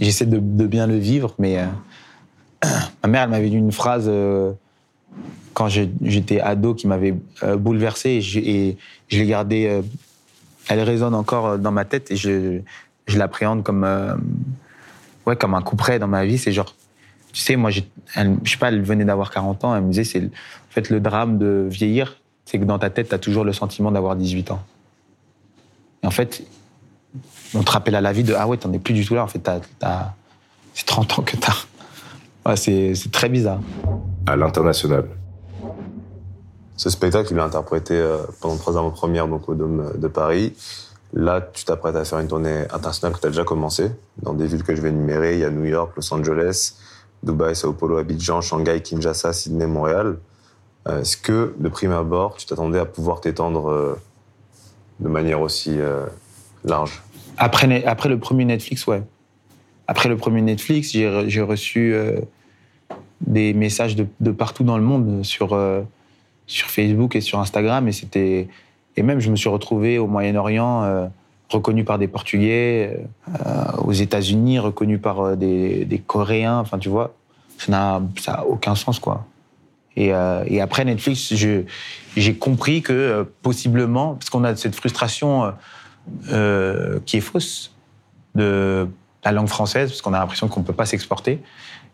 [0.00, 1.58] J'essaie de, bien le vivre, mais
[3.02, 4.52] ma mère, elle m'avait dit une phrase euh,
[5.56, 9.66] quand j'étais ado qui m'avait euh, bouleversé et je, l'ai gardée.
[9.66, 9.80] euh,
[10.68, 12.60] elle résonne encore euh, dans ma tête et je,
[13.16, 13.86] l'appréhende comme,
[15.26, 16.36] ouais, comme un coup près dans ma vie.
[16.36, 16.74] C'est genre,
[17.32, 17.70] tu sais, moi,
[18.16, 20.90] elle, je sais pas, elle venait d'avoir 40 ans, elle me disait, c'est en fait
[20.90, 24.14] le drame de vieillir, c'est que dans ta tête, tu as toujours le sentiment d'avoir
[24.16, 24.62] 18 ans.
[26.02, 26.42] Et en fait,
[27.54, 29.24] on te rappelle à la vie de, ah ouais, t'en es plus du tout là,
[29.24, 29.48] en fait,
[30.74, 31.54] c'est 30 ans que t'as.
[32.46, 33.60] Ouais, c'est très bizarre.
[34.26, 35.06] À l'international.
[36.76, 40.54] Ce spectacle, il est interprété euh, pendant trois avant-premières donc au Dôme de Paris.
[41.14, 43.90] Là, tu t'apprêtes à faire une tournée internationale que tu as déjà commencé
[44.22, 45.34] dans des villes que je vais énumérer.
[45.34, 46.74] Il y a New York, Los Angeles,
[47.22, 50.18] Dubaï, Sao Paulo, Abidjan, Shanghai, Kinshasa, Sydney, Montréal.
[50.88, 53.98] Euh, Est-ce que, de prime abord, tu t'attendais à pouvoir t'étendre euh,
[55.00, 56.04] de manière aussi euh,
[56.64, 57.02] large?
[57.38, 59.02] Après, après le premier Netflix, ouais.
[59.88, 62.20] Après le premier Netflix, j'ai re- j'ai reçu euh,
[63.26, 65.82] des messages de, partout dans le monde sur, euh,
[66.46, 67.86] sur Facebook et sur Instagram.
[67.88, 68.48] Et, c'était
[68.96, 71.06] et même, je me suis retrouvé au Moyen-Orient, euh,
[71.50, 72.98] reconnu par des Portugais,
[73.28, 76.58] euh, aux États-Unis, reconnu par des, Coréens.
[76.58, 77.14] Enfin, tu vois,
[77.58, 79.26] ça n'a aucun sens, quoi.
[79.96, 85.52] Et, après Netflix, j'ai compris que possiblement, parce qu'on a cette frustration
[86.26, 87.72] qui est fausse,
[88.34, 88.86] de
[89.24, 91.40] la langue française, parce qu'on a l'impression qu'on ne peut pas s'exporter.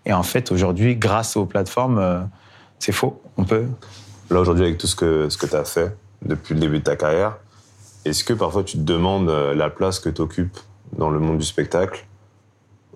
[0.05, 2.21] Et en fait, aujourd'hui, grâce aux plateformes, euh,
[2.79, 3.23] c'est faux.
[3.37, 3.67] On peut.
[4.31, 6.85] Là, aujourd'hui, avec tout ce que, ce que tu as fait depuis le début de
[6.85, 7.39] ta carrière,
[8.05, 10.59] est-ce que parfois tu te demandes euh, la place que tu occupes
[10.97, 12.05] dans le monde du spectacle?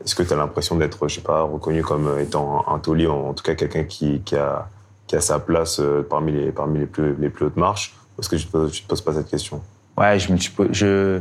[0.04, 3.32] Est-ce que tu as l'impression d'être, je sais pas, reconnu comme étant un taulier, en
[3.32, 4.68] tout cas quelqu'un qui, qui, a,
[5.07, 7.94] qui a sa place euh, parmi les, parmi les, plus, les plus hautes marches?
[8.16, 9.62] Ou est-ce que tu te, poses, tu te poses pas cette question?
[9.96, 11.20] Ouais, je me suis je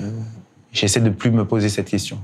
[0.00, 0.10] euh,
[0.72, 2.18] j'essaie de plus me poser cette question.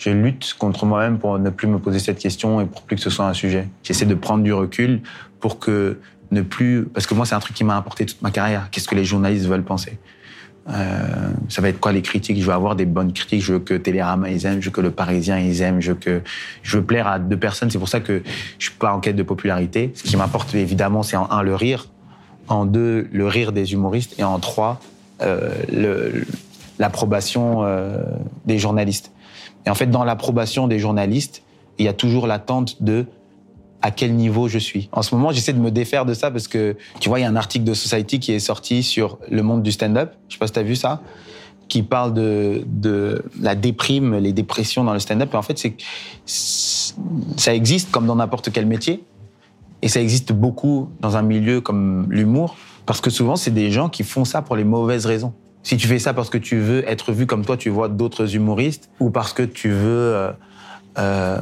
[0.00, 3.02] Je lutte contre moi-même pour ne plus me poser cette question et pour plus que
[3.02, 3.68] ce soit un sujet.
[3.82, 5.02] J'essaie de prendre du recul
[5.40, 5.98] pour que
[6.30, 8.68] ne plus parce que moi c'est un truc qui m'a apporté toute ma carrière.
[8.70, 9.98] Qu'est-ce que les journalistes veulent penser?
[10.70, 11.06] Euh,
[11.50, 12.40] Ça va être quoi les critiques?
[12.40, 13.42] Je veux avoir des bonnes critiques.
[13.42, 15.98] Je veux que Télérama ils aiment, je veux que Le Parisien ils aiment, je veux
[15.98, 16.22] que
[16.62, 17.70] je veux plaire à deux personnes.
[17.70, 18.22] C'est pour ça que
[18.58, 19.92] je suis pas en quête de popularité.
[19.94, 21.88] Ce qui m'apporte évidemment c'est en un le rire,
[22.48, 24.80] en deux, le rire des humoristes, et en trois,
[25.20, 26.22] euh,
[26.78, 27.98] l'approbation euh,
[28.46, 29.12] des journalistes.
[29.66, 31.42] Et en fait, dans l'approbation des journalistes,
[31.78, 33.06] il y a toujours l'attente de
[33.82, 34.90] à quel niveau je suis.
[34.92, 37.24] En ce moment, j'essaie de me défaire de ça parce que, tu vois, il y
[37.24, 40.12] a un article de Society qui est sorti sur le monde du stand-up.
[40.28, 41.00] Je sais pas si tu as vu ça
[41.68, 45.30] qui parle de, de la déprime, les dépressions dans le stand-up.
[45.32, 45.76] Et en fait, c'est-
[47.36, 49.04] ça existe comme dans n'importe quel métier.
[49.80, 53.88] Et ça existe beaucoup dans un milieu comme l'humour, parce que souvent, c'est des gens
[53.88, 55.32] qui font ça pour les mauvaises raisons.
[55.62, 58.34] Si tu fais ça parce que tu veux être vu comme toi, tu vois d'autres
[58.34, 60.32] humoristes, ou parce que tu veux euh,
[60.98, 61.38] euh,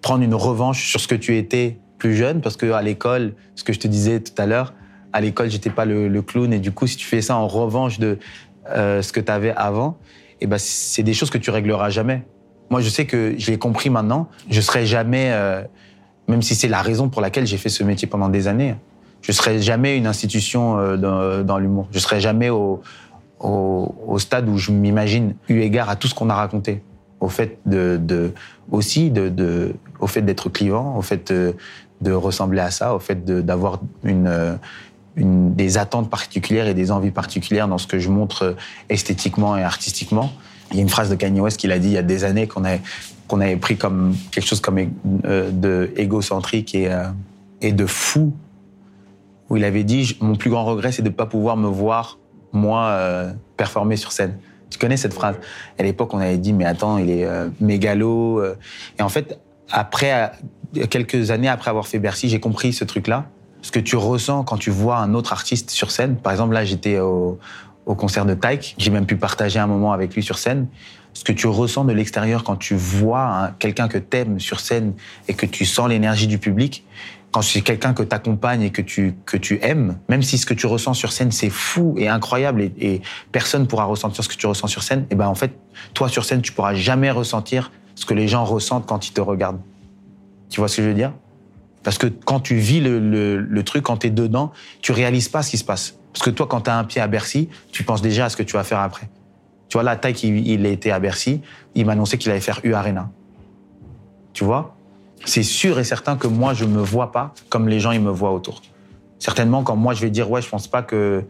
[0.00, 3.64] prendre une revanche sur ce que tu étais plus jeune, parce que à l'école, ce
[3.64, 4.72] que je te disais tout à l'heure,
[5.12, 7.98] à l'école, j'étais pas le, clown, et du coup, si tu fais ça en revanche
[7.98, 8.18] de
[8.70, 9.98] euh, ce que tu avais avant,
[10.40, 12.22] et ben, c'est des choses que tu régleras jamais.
[12.70, 15.32] Moi, je sais que je l'ai compris maintenant, je serai jamais,
[16.28, 18.74] même si c'est la raison pour laquelle j'ai fait ce métier pendant des années,
[19.20, 21.88] je serai jamais une institution dans, dans l'humour.
[21.92, 22.82] Je serai jamais au,
[23.44, 26.82] au, stade où je m'imagine, eu égard à tout ce qu'on a raconté,
[27.20, 28.32] au fait de,
[28.70, 29.12] aussi
[30.00, 31.54] au fait d'être clivant, au fait de,
[32.00, 34.56] de ressembler à ça, au fait d'avoir euh,
[35.16, 38.52] des attentes particulières et des envies particulières dans ce que je montre euh,
[38.88, 40.32] esthétiquement et artistiquement.
[40.70, 42.24] Il y a une phrase de Kanye West qu'il a dit il y a des
[42.24, 44.78] années qu'on avait, pris comme quelque chose comme
[45.24, 47.04] euh, de égocentrique et, euh,
[47.60, 48.32] et de fou,
[49.50, 52.18] où il avait dit mon plus grand regret c'est de ne pas pouvoir me voir
[52.54, 54.38] moi euh, performer sur scène.
[54.70, 55.36] Tu connais cette phrase?
[55.78, 58.40] À l'époque, on avait dit mais attends, il est euh, mégalo.
[58.40, 58.56] euh.
[58.98, 59.38] Et en fait,
[59.70, 60.32] après
[60.76, 63.26] euh, quelques années après avoir fait Bercy, j'ai compris ce truc-là.
[63.62, 66.16] Ce que tu ressens quand tu vois un autre artiste sur scène.
[66.16, 67.38] Par exemple, là, j'étais au,
[67.86, 68.74] au concert de Taïk.
[68.78, 70.66] J'ai même pu partager un moment avec lui sur scène.
[71.14, 74.94] Ce que tu ressens de l'extérieur quand tu vois hein, quelqu'un que t'aimes sur scène
[75.28, 76.84] et que tu sens l'énergie du public,
[77.34, 80.54] quand c'est quelqu'un que t'accompagnes et que tu que tu aimes, même si ce que
[80.54, 84.36] tu ressens sur scène c'est fou et incroyable et, et personne pourra ressentir ce que
[84.36, 85.50] tu ressens sur scène, et ben en fait
[85.94, 89.20] toi sur scène tu pourras jamais ressentir ce que les gens ressentent quand ils te
[89.20, 89.60] regardent.
[90.48, 91.12] Tu vois ce que je veux dire?
[91.82, 95.42] Parce que quand tu vis le, le, truc, quand tu es dedans, tu réalises pas
[95.42, 95.98] ce qui se passe.
[96.12, 98.36] Parce que toi, quand tu as un pied à Bercy, tu penses déjà à ce
[98.36, 99.08] que tu vas faire après.
[99.68, 101.42] Tu vois, la taille qu'il il était à Bercy,
[101.74, 103.10] il m'a annoncé qu'il allait faire U Arena.
[104.32, 104.76] Tu vois?
[105.24, 108.10] C'est sûr et certain que moi, je me vois pas comme les gens ils me
[108.10, 108.62] voient autour.
[109.18, 111.24] Certainement, quand moi, je vais dire, ouais, je pense pas que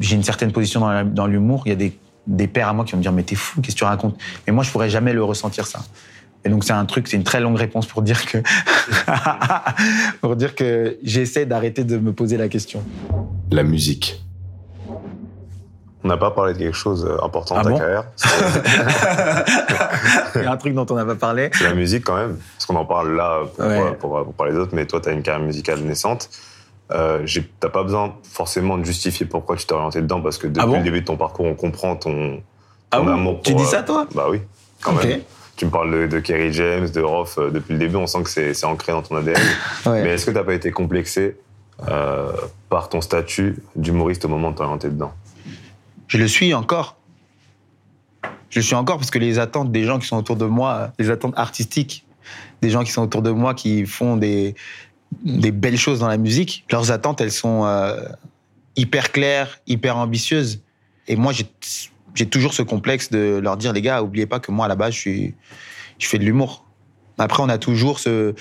[0.00, 2.92] j'ai une certaine position dans l'humour, il y a des, des pères à moi qui
[2.92, 4.18] vont me dire, mais t'es fou, qu'est-ce que tu racontes?
[4.46, 5.80] Mais moi, je pourrais jamais le ressentir, ça.
[6.44, 8.38] Et donc, c'est un truc, c'est une très longue réponse pour dire que,
[10.20, 12.82] pour dire que j'essaie d'arrêter de me poser la question.
[13.50, 14.22] La musique.
[16.04, 18.04] On n'a pas parlé de quelque chose d'important Ah dans ta bon carrière.
[20.36, 21.50] Il y a un truc dont on n'a pas parlé.
[21.52, 22.36] C'est la musique quand même.
[22.56, 23.92] Parce qu'on en parle là pour, Ouais.
[23.98, 26.30] pour, pour parler des autres, mais toi, tu as une carrière musicale naissante.
[26.92, 27.26] Euh,
[27.60, 30.66] T'as pas besoin forcément de justifier pourquoi tu t'es orienté dedans, parce que depuis Ah
[30.66, 32.40] bon le début de ton parcours, on comprend ton,
[32.90, 33.42] Ah bon amour pour.
[33.42, 34.40] Tu dis euh, ça, toi Bah oui,
[34.82, 35.20] quand même.
[35.56, 38.22] Tu me parles de, de Kerry James, de Roth, euh, depuis le début, on sent
[38.22, 39.36] que c'est c'est ancré dans ton ADN.
[39.86, 40.02] Ouais.
[40.04, 41.36] Mais est-ce que t'as pas été complexé
[41.88, 42.30] euh,
[42.70, 45.12] par ton statut d'humoriste au moment de t'orienter dedans?
[46.08, 46.96] Je le suis encore.
[48.50, 50.92] Je le suis encore parce que les attentes des gens qui sont autour de moi,
[50.98, 52.04] les attentes artistiques
[52.62, 54.54] des gens qui sont autour de moi, qui font des,
[55.22, 57.96] belles choses dans la musique, leurs attentes, elles sont euh,
[58.76, 60.60] hyper claires, hyper ambitieuses.
[61.06, 61.32] Et moi,
[62.14, 64.76] j'ai toujours ce complexe de leur dire, les gars, oubliez pas que moi, à la
[64.76, 65.30] base, je,
[65.98, 66.64] fais de l'humour.
[67.16, 68.34] Après, on a toujours ce,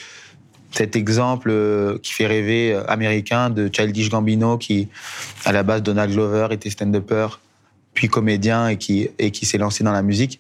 [0.72, 4.90] cet exemple euh, qui fait rêver euh, américain de Childish Gambino, qui,
[5.46, 7.28] à la base, Donald Glover était stand-upper,
[7.98, 10.40] puis comédien et qui, et qui s'est lancé dans la musique.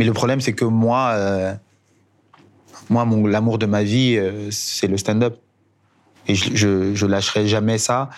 [0.00, 1.54] Mais le problème, c'est que moi, euh,
[2.90, 5.38] moi l'amour de ma vie, euh, c'est le stand-up.
[6.26, 8.10] Et je, je, je lâcherai jamais ça.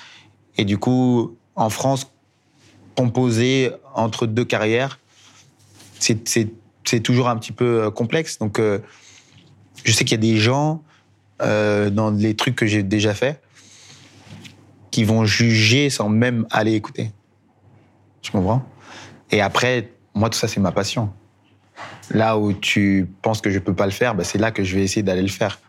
[0.56, 2.10] Et du coup, en France,
[2.96, 4.98] composer entre deux carrières,
[5.98, 6.48] c'est-
[7.02, 8.38] toujours un petit peu euh, complexe.
[8.38, 8.58] Donc,
[9.84, 10.82] je sais qu'il y a des gens
[11.38, 13.42] dans les trucs que j'ai déjà fait
[14.90, 17.12] qui vont juger sans même aller écouter.
[18.22, 18.62] Tu comprends
[19.30, 21.12] Et après, moi, tout ça, c'est ma passion.
[22.10, 24.74] Là où tu penses que je peux pas le faire, bah, c'est là que je
[24.74, 25.60] vais essayer d'aller le faire.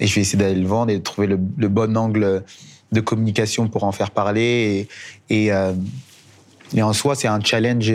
[0.00, 2.44] Et je vais essayer d'aller le vendre et de trouver le, bon angle
[2.92, 4.88] de communication pour en faire parler.
[5.28, 5.72] Et, et, euh,
[6.74, 7.92] et en soi, c'est un challenge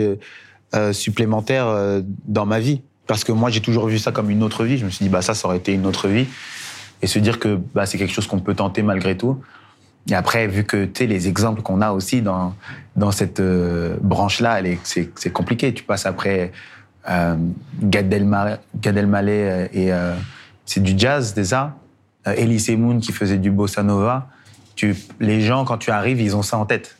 [0.74, 2.82] euh, supplémentaire euh, dans ma vie.
[3.06, 4.78] Parce que moi, j'ai toujours vu ça comme une autre vie.
[4.78, 6.26] Je me suis dit, bah, ça, ça aurait été une autre vie.
[7.02, 9.40] Et se dire que bah, c'est quelque chose qu'on peut tenter malgré tout.
[10.10, 12.54] Et après, vu que tu sais, les exemples qu'on a aussi dans,
[12.96, 15.72] dans cette euh, branche-là, c'est compliqué.
[15.72, 16.52] Tu passes après
[17.08, 17.34] euh,
[17.82, 20.14] Gad, Elma- Gad Elmaleh euh, et euh,
[20.66, 21.74] c'est du jazz déjà.
[22.26, 24.28] Euh, Elise Moon qui faisait du bossa nova.
[24.76, 26.96] Tu, les gens, quand tu arrives, ils ont ça en tête.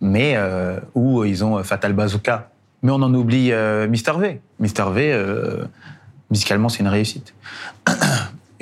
[0.00, 2.50] Mais, euh, ou ils ont euh, Fatal Bazooka.
[2.82, 4.18] Mais on en oublie euh, Mr.
[4.18, 4.40] V.
[4.60, 4.90] Mr.
[4.92, 5.64] V, euh,
[6.30, 7.34] musicalement, c'est une réussite.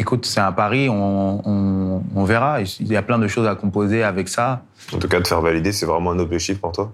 [0.01, 2.62] Écoute, c'est un pari, on, on- on verra.
[2.62, 4.62] Il y a plein de choses à composer avec ça.
[4.94, 6.90] En tout cas, de faire valider, c'est vraiment un objectif pour toi?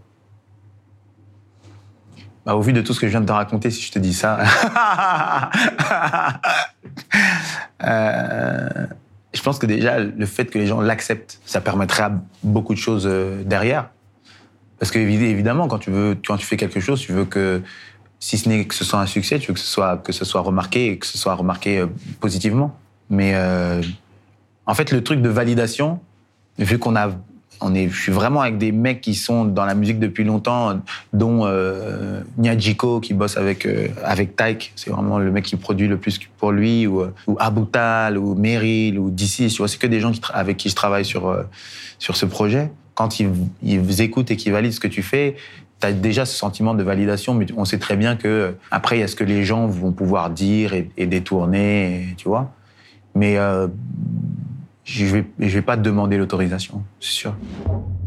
[2.44, 4.00] Bah, au vu de tout ce que je viens de te raconter, si je te
[4.00, 4.40] dis ça.
[7.84, 8.86] Euh,
[9.34, 12.10] je pense que déjà, le fait que les gens l'acceptent, ça permettra
[12.42, 13.90] beaucoup de choses euh, derrière.
[14.78, 17.62] Parce que évi- évidemment, quand tu veux, quand tu fais quelque chose, tu veux que,
[18.18, 20.24] si ce n'est que ce soit un succès, tu veux que ce soit, que ce
[20.24, 21.86] soit remarqué et que ce soit remarqué euh,
[22.18, 22.74] positivement.
[23.10, 23.82] Mais euh,
[24.66, 26.00] en fait, le truc de validation,
[26.58, 27.10] vu qu'on a,
[27.60, 30.80] on est, je suis vraiment avec des mecs qui sont dans la musique depuis longtemps,
[31.12, 35.88] dont euh, Nyajiko qui bosse avec euh, avec Tyke, c'est vraiment le mec qui produit
[35.88, 39.48] le plus pour lui, ou, euh, ou ou Meryl, ou DC.
[39.48, 41.44] Tu vois, c'est que des gens avec qui je travaille sur euh,
[41.98, 42.70] sur ce projet.
[42.94, 43.30] Quand ils,
[43.62, 45.36] ils écoutent et qu'ils valident ce que tu fais,
[45.80, 49.00] tu as déjà ce sentiment de validation, mais on sait très bien que après il
[49.00, 52.52] y a ce que les gens vont pouvoir dire et, détourner, tu vois.
[53.16, 53.66] Mais euh,
[54.84, 57.34] je vais je vais pas te demander l'autorisation, c'est sûr.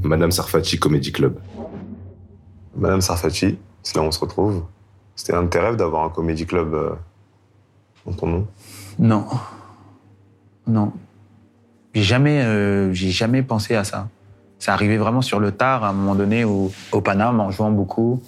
[0.03, 1.39] Madame Sarfati Comedy Club.
[2.77, 4.65] Madame Sarfati, c'est là où on se retrouve.
[5.15, 6.91] C'était un de tes rêves d'avoir un comédie club euh,
[8.05, 8.47] dans ton nom?
[8.99, 9.25] Non.
[10.67, 10.93] Non.
[11.95, 14.09] J'ai jamais, euh, j'ai jamais pensé à ça.
[14.59, 17.71] Ça arrivait vraiment sur le tard, à un moment donné, où, au Paname, en jouant
[17.71, 18.21] beaucoup.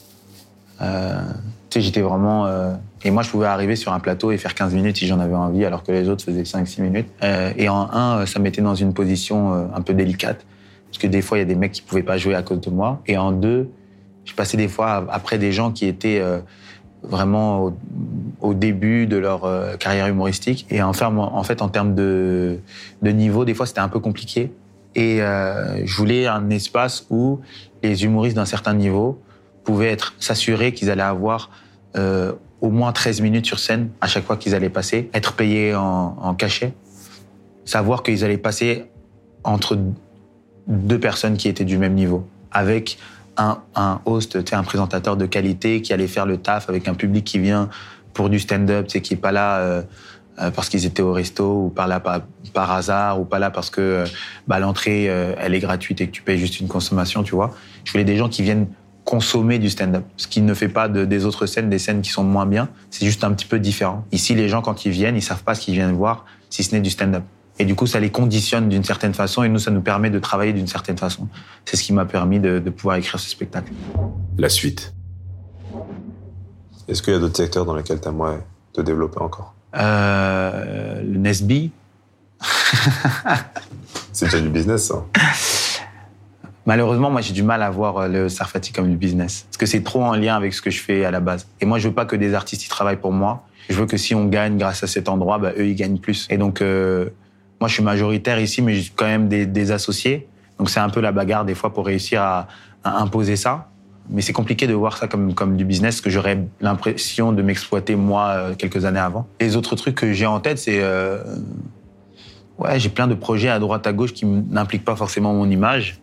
[0.82, 1.22] Euh,
[1.70, 2.48] tu sais, j'étais vraiment.
[3.04, 5.36] Et moi, je pouvais arriver sur un plateau et faire 15 minutes si j'en avais
[5.36, 7.08] envie, alors que les autres faisaient 5-6 minutes.
[7.24, 10.46] Euh, et en un, euh, ça me mettait dans une position euh, un peu délicate.
[10.88, 12.62] Parce que des fois, il y a des mecs qui pouvaient pas jouer à cause
[12.62, 13.02] de moi.
[13.08, 13.70] Et en deux,
[14.26, 16.40] je passais des fois après des gens qui étaient euh,
[17.02, 17.74] vraiment
[18.42, 19.48] au, début de leur
[19.80, 20.68] carrière humoristique.
[20.70, 22.60] Et moi, en fait, en termes de,
[23.02, 24.52] niveau, des fois, c'était un peu compliqué.
[24.94, 27.40] Et je voulais un espace où
[27.82, 29.20] les humoristes d'un certain niveau
[29.64, 31.50] pouvaient être s'assurer qu'ils allaient avoir
[31.98, 35.76] euh, au moins 13 minutes sur scène à chaque fois qu'ils allaient passer, être payés
[35.76, 36.74] en, cachet,
[37.66, 38.86] savoir qu'ils allaient passer
[39.44, 39.78] entre
[40.68, 43.00] deux personnes qui étaient du même niveau, avec
[43.38, 47.26] un, un host, un présentateur de qualité qui allait faire le taf avec un public
[47.26, 47.70] qui vient
[48.14, 49.82] pour du stand-up, qui est pas là euh,
[50.40, 52.22] euh, parce qu'ils étaient au resto ou pas là par,
[52.54, 54.06] par hasard ou pas là parce que euh,
[54.48, 57.56] bah, l'entrée elle est gratuite et que tu payes juste une consommation, tu vois.
[57.86, 58.68] Je voulais des gens qui viennent
[59.06, 62.12] consommer du stand-up, ce qui ne fait pas de- des autres scènes des scènes qui
[62.12, 62.70] sont moins bien.
[62.90, 64.06] C'est juste un petit peu différent.
[64.12, 66.74] Ici, les gens quand ils viennent, ils savent pas ce qu'ils viennent voir si ce
[66.76, 67.24] n'est du stand-up.
[67.60, 70.20] Et du coup, ça les conditionne d'une certaine façon et nous, ça nous permet de
[70.20, 71.28] travailler d'une certaine façon.
[71.66, 73.72] C'est ce qui m'a permis de, de pouvoir écrire ce spectacle.
[74.38, 74.94] La suite.
[76.88, 78.40] Est-ce qu'il y a d'autres secteurs dans lesquels tu aimerais
[78.74, 79.54] te développer encore?
[79.76, 81.72] Euh, le Nesby,
[84.14, 85.06] C'est déjà du business, ça.
[86.66, 89.46] Malheureusement, moi, j'ai du mal à voir euh, le Sarfati comme du business.
[89.50, 91.48] Parce que c'est trop en lien avec ce que je fais à la base.
[91.60, 93.44] Et moi, je veux pas que des artistes y travaillent pour moi.
[93.70, 96.28] Je veux que si on gagne grâce à cet endroit, bah, eux, ils gagnent plus.
[96.30, 97.10] Et donc, euh,
[97.60, 100.28] moi, je suis majoritaire ici, mais j'ai quand même des, associés.
[100.60, 102.48] Donc, c'est un peu la bagarre des fois pour réussir à,
[102.84, 103.70] imposer ça.
[104.10, 107.96] Mais c'est compliqué de voir ça comme, comme du business, que j'aurais l'impression de m'exploiter
[107.96, 109.28] moi euh, quelques années avant.
[109.40, 110.84] Les autres trucs que j'ai en tête, c'est...
[112.60, 116.02] ouais, j'ai plein de projets à droite, à gauche qui n'impliquent pas forcément mon image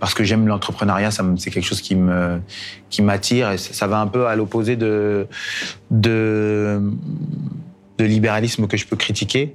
[0.00, 2.40] parce que j'aime l'entrepreneuriat, c'est quelque chose qui me
[2.90, 5.26] qui m'attire et ça, va un peu à l'opposé de
[7.98, 9.54] de libéralisme que je peux critiquer,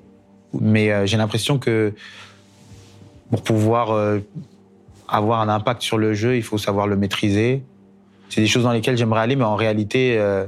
[0.60, 1.94] mais euh, j'ai l'impression que
[3.32, 4.20] pour pouvoir euh,
[5.08, 7.64] avoir un impact sur le jeu, il faut savoir le maîtriser.
[8.30, 10.46] C'est des choses dans lesquelles j'aimerais aller, mais en réalité, euh,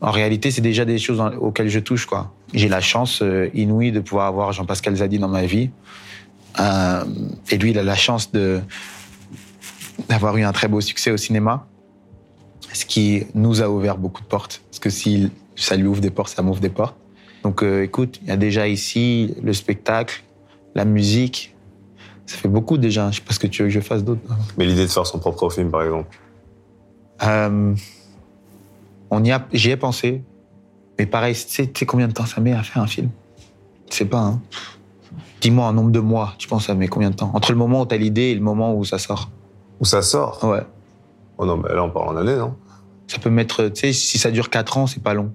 [0.00, 2.06] en réalité, c'est déjà des choses auxquelles je touche.
[2.54, 3.22] J'ai la chance
[3.54, 5.70] inouïe de pouvoir avoir Jean-Pascal Zadi dans ma vie.
[6.60, 7.04] Euh,
[7.50, 8.60] et lui, il a la chance de
[10.08, 11.66] d'avoir eu un très beau succès au cinéma.
[12.72, 14.62] ce qui nous a ouvert beaucoup de portes.
[14.70, 16.96] Parce que si ça lui ouvre des portes, ça m'ouvre des portes.
[17.42, 20.22] Donc euh, écoute, il y a déjà ici le spectacle,
[20.74, 21.54] la musique.
[22.26, 23.10] Ça fait beaucoup déjà.
[23.10, 24.22] Je sais pas ce que tu veux que je fasse d'autre.
[24.56, 26.16] Mais l'idée de faire son propre film, par exemple.
[27.22, 27.74] Euh,
[29.10, 30.22] on y a, j'y ai pensé.
[30.98, 33.10] Mais pareil, tu sais, tu combien de temps ça met à faire un film?
[33.90, 34.20] Je sais pas.
[34.20, 34.40] Hein.
[35.42, 37.32] Dis-moi un nombre de mois, tu penses ça met combien de temps?
[37.34, 39.28] Entre le moment où tu as l'idée et le moment où ça sort.
[39.80, 40.38] Où ça sort?
[40.44, 40.62] Ouais.
[41.36, 42.54] Oh non, mais là, on parle en année, non?
[43.08, 45.32] Ça peut mettre, tu sais, si ça dure 4 ans, c'est pas long.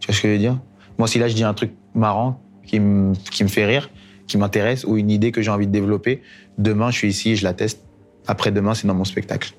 [0.00, 0.58] Tu vois ce que je veux dire?
[0.98, 3.90] Moi, si là, je dis un truc marrant qui me, qui me fait rire,
[4.26, 6.20] qui m'intéresse, ou une idée que j'ai envie de développer,
[6.58, 7.84] demain, je suis ici et je la teste.
[8.26, 9.54] Après-demain, c'est dans mon spectacle.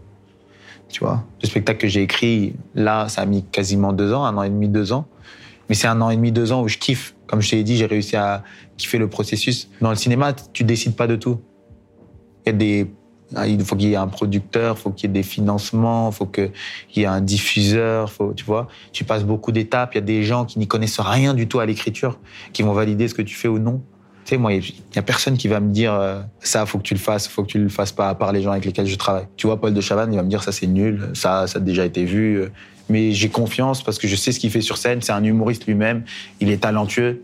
[0.90, 1.24] Tu vois?
[1.42, 4.50] Le spectacle que j'ai écrit, là, ça a mis quasiment deux ans, un an et
[4.50, 5.06] demi, deux ans.
[5.70, 7.16] Mais c'est un an et demi, deux ans où je kiffe.
[7.28, 8.44] Comme je t'ai dit, j'ai réussi à
[8.78, 9.70] kiffer le processus.
[9.82, 11.40] Dans le cinéma, tu décides pas de tout.
[12.46, 12.88] Il
[13.36, 16.16] ah, faut qu'il y ait un producteur, il faut qu'il y ait des financements, il
[16.16, 16.52] faut qu'il
[16.96, 18.70] y ait un diffuseur, faut, tu vois.
[18.94, 21.60] Tu passes beaucoup d'étapes, il y a des gens qui n'y connaissent rien du tout
[21.60, 22.20] à l'écriture,
[22.54, 23.82] qui vont valider ce que tu fais ou non.
[24.24, 24.64] Tu sais, moi, il
[24.96, 27.44] y a personne qui va me dire euh, ça, faut que tu le fasses, faut
[27.44, 29.28] que tu le fasses pas, à part les gens avec lesquels je travaille.
[29.36, 31.62] Tu vois, Paul de Chavannes, il va me dire ça, c'est nul, ça, ça a
[31.62, 32.44] déjà été vu.
[32.90, 35.02] Mais j'ai confiance parce que je sais ce qu'il fait sur scène.
[35.02, 36.04] C'est un humoriste lui-même,
[36.40, 37.22] il est talentueux.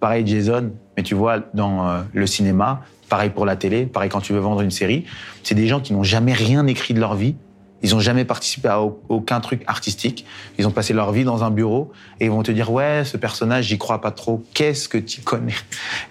[0.00, 4.20] Pareil, Jason, mais tu vois, dans euh, le cinéma, pareil pour la télé, pareil quand
[4.20, 5.04] tu veux vendre une série,
[5.42, 7.36] c'est des gens qui n'ont jamais rien écrit de leur vie.
[7.82, 10.24] Ils n'ont jamais participé à aucun truc artistique.
[10.58, 13.18] Ils ont passé leur vie dans un bureau et ils vont te dire ouais ce
[13.18, 14.42] personnage j'y crois pas trop.
[14.54, 15.54] Qu'est-ce que tu connais?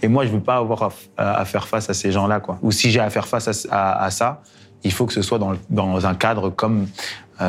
[0.03, 2.59] Et moi je veux pas avoir à, faire face à ces gens-là quoi.
[2.61, 4.43] Ou si j'ai à faire face à, ça,
[4.83, 5.39] il faut que ce soit
[5.69, 6.87] dans, un cadre comme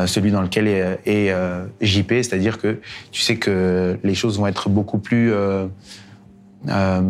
[0.05, 2.79] celui dans lequel est, est euh, JP, c'est-à-dire que
[3.11, 5.33] tu sais que les choses vont être beaucoup plus
[6.69, 7.01] euh,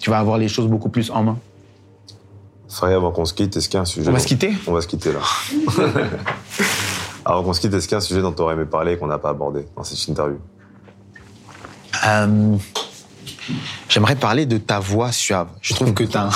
[0.00, 1.38] tu vas avoir les choses beaucoup plus en main.
[2.68, 4.52] Farid, avant qu'on se quitte, est-ce qu'il y a un sujet On va se quitter?
[4.66, 5.20] On va se quitter là.
[7.24, 8.92] avant qu'on se quitte, est-ce qu'il y a un sujet dont tu aurais aimé parler
[8.92, 10.38] et qu'on n'a pas abordé dans cette interview?
[12.06, 12.56] Euh,
[13.88, 15.48] J'aimerais parler de ta voix suave.
[15.60, 16.28] Je trouve que tu as,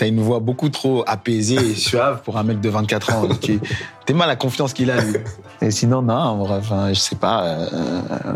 [0.00, 3.28] as, une voix beaucoup trop apaisée et suave pour un mec de 24 ans.
[3.40, 3.60] Tu
[4.08, 5.16] es mal la confiance qu'il a, lui.
[5.60, 7.44] Et sinon, non, enfin, je sais pas.
[7.44, 8.32] Euh, euh,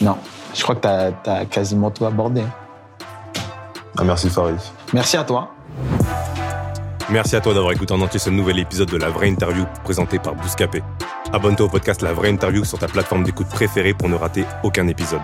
[0.00, 0.16] non.
[0.54, 2.42] Je crois que tu as, quasiment tout abordé.
[3.96, 4.56] Ah, merci Farid.
[4.92, 5.52] Merci à toi.
[7.10, 10.18] Merci à toi d'avoir écouté en entier ce nouvel épisode de La Vraie Interview présenté
[10.18, 10.82] par Bouscapé.
[11.32, 14.86] Abonne-toi au podcast La Vraie Interview sur ta plateforme d'écoute préférée pour ne rater aucun
[14.88, 15.22] épisode.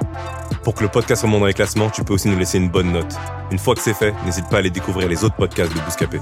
[0.62, 2.91] Pour que le podcast remonte dans les classements, tu peux aussi nous laisser une bonne
[2.91, 3.14] note.
[3.51, 6.20] Une fois que c'est fait, n'hésite pas à aller découvrir les autres podcasts de Bouscapé.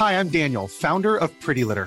[0.00, 1.86] Hi, I'm Daniel, founder of Pretty Litter.